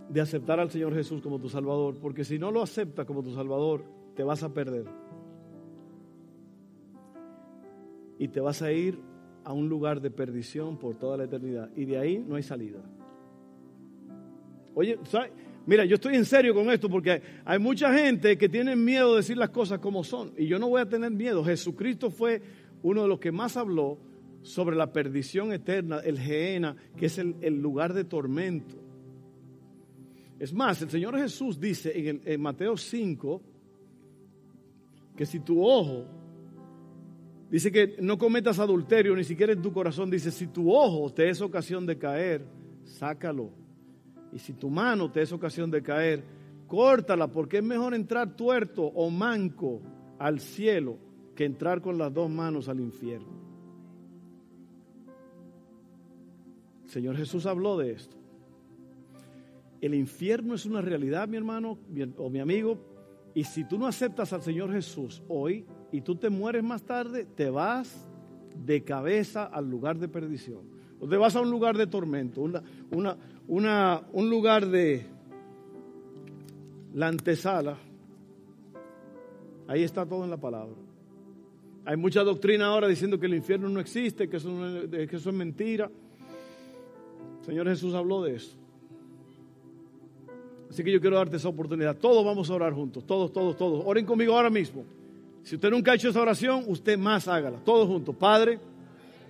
de 0.08 0.20
aceptar 0.20 0.60
al 0.60 0.70
Señor 0.70 0.94
Jesús 0.94 1.20
como 1.20 1.40
tu 1.40 1.48
Salvador, 1.48 1.98
porque 2.00 2.24
si 2.24 2.38
no 2.38 2.50
lo 2.52 2.62
aceptas 2.62 3.06
como 3.06 3.22
tu 3.22 3.32
Salvador, 3.32 3.84
te 4.14 4.22
vas 4.22 4.42
a 4.44 4.54
perder. 4.54 4.86
Y 8.18 8.28
te 8.28 8.40
vas 8.40 8.62
a 8.62 8.70
ir 8.70 9.00
a 9.44 9.52
un 9.52 9.68
lugar 9.68 10.00
de 10.00 10.10
perdición 10.10 10.78
por 10.78 10.96
toda 10.96 11.16
la 11.16 11.24
eternidad. 11.24 11.70
Y 11.74 11.84
de 11.84 11.98
ahí 11.98 12.24
no 12.26 12.36
hay 12.36 12.42
salida. 12.42 12.80
Oye, 14.74 14.98
¿sabes? 15.04 15.32
Mira, 15.66 15.84
yo 15.84 15.96
estoy 15.96 16.14
en 16.14 16.24
serio 16.24 16.54
con 16.54 16.70
esto 16.70 16.88
porque 16.88 17.20
hay 17.44 17.58
mucha 17.58 17.92
gente 17.92 18.38
que 18.38 18.48
tiene 18.48 18.76
miedo 18.76 19.10
de 19.10 19.16
decir 19.16 19.36
las 19.36 19.50
cosas 19.50 19.80
como 19.80 20.04
son. 20.04 20.32
Y 20.36 20.46
yo 20.46 20.60
no 20.60 20.68
voy 20.68 20.80
a 20.80 20.88
tener 20.88 21.10
miedo. 21.10 21.44
Jesucristo 21.44 22.10
fue 22.10 22.40
uno 22.82 23.02
de 23.02 23.08
los 23.08 23.18
que 23.18 23.32
más 23.32 23.56
habló 23.56 23.98
sobre 24.42 24.76
la 24.76 24.92
perdición 24.92 25.52
eterna, 25.52 25.98
el 25.98 26.20
Geena, 26.20 26.76
que 26.96 27.06
es 27.06 27.18
el, 27.18 27.60
lugar 27.60 27.94
de 27.94 28.04
tormento. 28.04 28.76
Es 30.38 30.52
más, 30.52 30.80
el 30.82 30.90
Señor 30.90 31.18
Jesús 31.18 31.58
dice 31.58 31.92
en, 32.08 32.22
en 32.24 32.40
Mateo 32.40 32.76
5 32.76 33.42
que 35.16 35.26
si 35.26 35.40
tu 35.40 35.66
ojo, 35.66 36.06
dice 37.50 37.72
que 37.72 37.96
no 38.00 38.18
cometas 38.18 38.60
adulterio 38.60 39.16
ni 39.16 39.24
siquiera 39.24 39.52
en 39.52 39.62
tu 39.62 39.72
corazón, 39.72 40.10
dice, 40.10 40.30
si 40.30 40.46
tu 40.46 40.72
ojo 40.72 41.12
te 41.12 41.28
es 41.28 41.40
ocasión 41.40 41.86
de 41.86 41.98
caer, 41.98 42.46
sácalo 42.84 43.65
y 44.36 44.38
si 44.38 44.52
tu 44.52 44.68
mano 44.68 45.10
te 45.10 45.22
es 45.22 45.32
ocasión 45.32 45.70
de 45.70 45.82
caer, 45.82 46.22
córtala, 46.66 47.26
porque 47.26 47.56
es 47.56 47.64
mejor 47.64 47.94
entrar 47.94 48.36
tuerto 48.36 48.82
o 48.84 49.08
manco 49.08 49.80
al 50.18 50.40
cielo 50.40 50.98
que 51.34 51.46
entrar 51.46 51.80
con 51.80 51.96
las 51.96 52.12
dos 52.12 52.28
manos 52.28 52.68
al 52.68 52.80
infierno. 52.80 53.32
El 56.84 56.90
Señor 56.90 57.16
Jesús 57.16 57.46
habló 57.46 57.78
de 57.78 57.92
esto. 57.92 58.18
El 59.80 59.94
infierno 59.94 60.54
es 60.54 60.66
una 60.66 60.82
realidad, 60.82 61.26
mi 61.28 61.38
hermano 61.38 61.78
o 62.18 62.28
mi 62.28 62.40
amigo, 62.40 62.78
y 63.32 63.44
si 63.44 63.64
tú 63.64 63.78
no 63.78 63.86
aceptas 63.86 64.34
al 64.34 64.42
Señor 64.42 64.70
Jesús 64.70 65.22
hoy 65.28 65.64
y 65.92 66.02
tú 66.02 66.16
te 66.16 66.28
mueres 66.28 66.62
más 66.62 66.82
tarde, 66.82 67.24
te 67.24 67.48
vas 67.48 68.06
de 68.54 68.84
cabeza 68.84 69.46
al 69.46 69.70
lugar 69.70 69.98
de 69.98 70.08
perdición. 70.08 70.75
Te 70.98 71.16
vas 71.16 71.36
a 71.36 71.40
un 71.40 71.50
lugar 71.50 71.76
de 71.76 71.86
tormento, 71.86 72.40
una, 72.40 72.62
una, 72.90 73.16
una, 73.48 74.02
un 74.12 74.30
lugar 74.30 74.66
de 74.66 75.06
la 76.94 77.08
antesala, 77.08 77.76
ahí 79.68 79.82
está 79.82 80.06
todo 80.06 80.24
en 80.24 80.30
la 80.30 80.38
palabra. 80.38 80.74
Hay 81.84 81.96
mucha 81.96 82.24
doctrina 82.24 82.66
ahora 82.66 82.88
diciendo 82.88 83.20
que 83.20 83.26
el 83.26 83.34
infierno 83.34 83.68
no 83.68 83.78
existe, 83.78 84.28
que 84.28 84.38
eso, 84.38 84.50
que 84.90 85.08
eso 85.12 85.30
es 85.30 85.36
mentira. 85.36 85.90
El 87.40 87.46
Señor 87.46 87.68
Jesús 87.68 87.94
habló 87.94 88.22
de 88.24 88.34
eso. 88.34 88.56
Así 90.68 90.82
que 90.82 90.90
yo 90.90 91.00
quiero 91.00 91.16
darte 91.16 91.36
esa 91.36 91.48
oportunidad. 91.48 91.96
Todos 91.96 92.24
vamos 92.24 92.50
a 92.50 92.54
orar 92.54 92.72
juntos, 92.72 93.06
todos, 93.06 93.32
todos, 93.32 93.56
todos. 93.56 93.84
Oren 93.86 94.04
conmigo 94.04 94.34
ahora 94.34 94.50
mismo. 94.50 94.84
Si 95.44 95.54
usted 95.54 95.70
nunca 95.70 95.92
ha 95.92 95.94
hecho 95.94 96.08
esa 96.08 96.20
oración, 96.20 96.64
usted 96.66 96.98
más 96.98 97.28
hágala. 97.28 97.58
Todos 97.64 97.86
juntos. 97.86 98.16
Padre, 98.16 98.58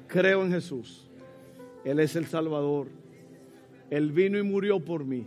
creo 0.06 0.42
en 0.42 0.50
Jesús. 0.50 1.05
Él 1.86 2.00
es 2.00 2.16
el 2.16 2.26
Salvador. 2.26 2.88
Él 3.90 4.10
vino 4.10 4.36
y 4.36 4.42
murió 4.42 4.80
por 4.80 5.04
mí. 5.04 5.24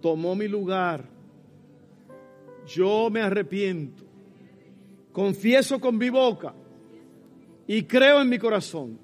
Tomó 0.00 0.36
mi 0.36 0.46
lugar. 0.46 1.04
Yo 2.68 3.10
me 3.10 3.20
arrepiento. 3.20 4.04
Confieso 5.10 5.80
con 5.80 5.98
mi 5.98 6.08
boca 6.08 6.54
y 7.66 7.82
creo 7.82 8.22
en 8.22 8.28
mi 8.28 8.38
corazón 8.38 8.96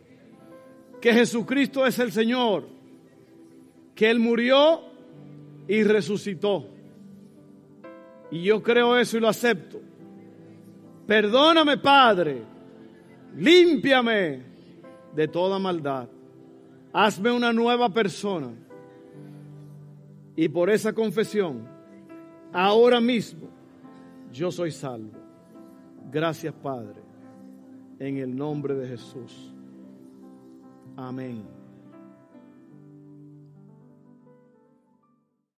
que 1.01 1.12
Jesucristo 1.12 1.84
es 1.84 1.99
el 1.99 2.12
Señor, 2.12 2.68
que 3.97 4.09
Él 4.09 4.20
murió 4.20 4.82
y 5.66 5.82
resucitó. 5.82 6.68
Y 8.30 8.44
yo 8.44 8.62
creo 8.62 8.97
eso 8.97 9.16
y 9.16 9.20
lo 9.20 9.28
acepto. 9.28 9.80
Perdóname, 11.09 11.78
Padre. 11.78 12.40
Límpiame 13.36 14.42
de 15.12 15.26
toda 15.26 15.59
maldad. 15.59 16.09
Hazme 16.99 17.30
una 17.30 17.53
nueva 17.53 17.90
persona. 17.90 18.55
Y 20.34 20.49
por 20.49 20.70
esa 20.70 20.94
confesión, 20.94 21.68
ahora 22.55 23.03
mismo, 23.03 23.51
yo 24.32 24.51
soy 24.51 24.70
salvo. 24.70 25.12
Gracias, 26.11 26.55
Padre. 26.55 27.03
En 27.99 28.16
el 28.16 28.34
nombre 28.34 28.74
de 28.74 28.88
Jesús. 28.88 29.53
Amén. 30.97 31.55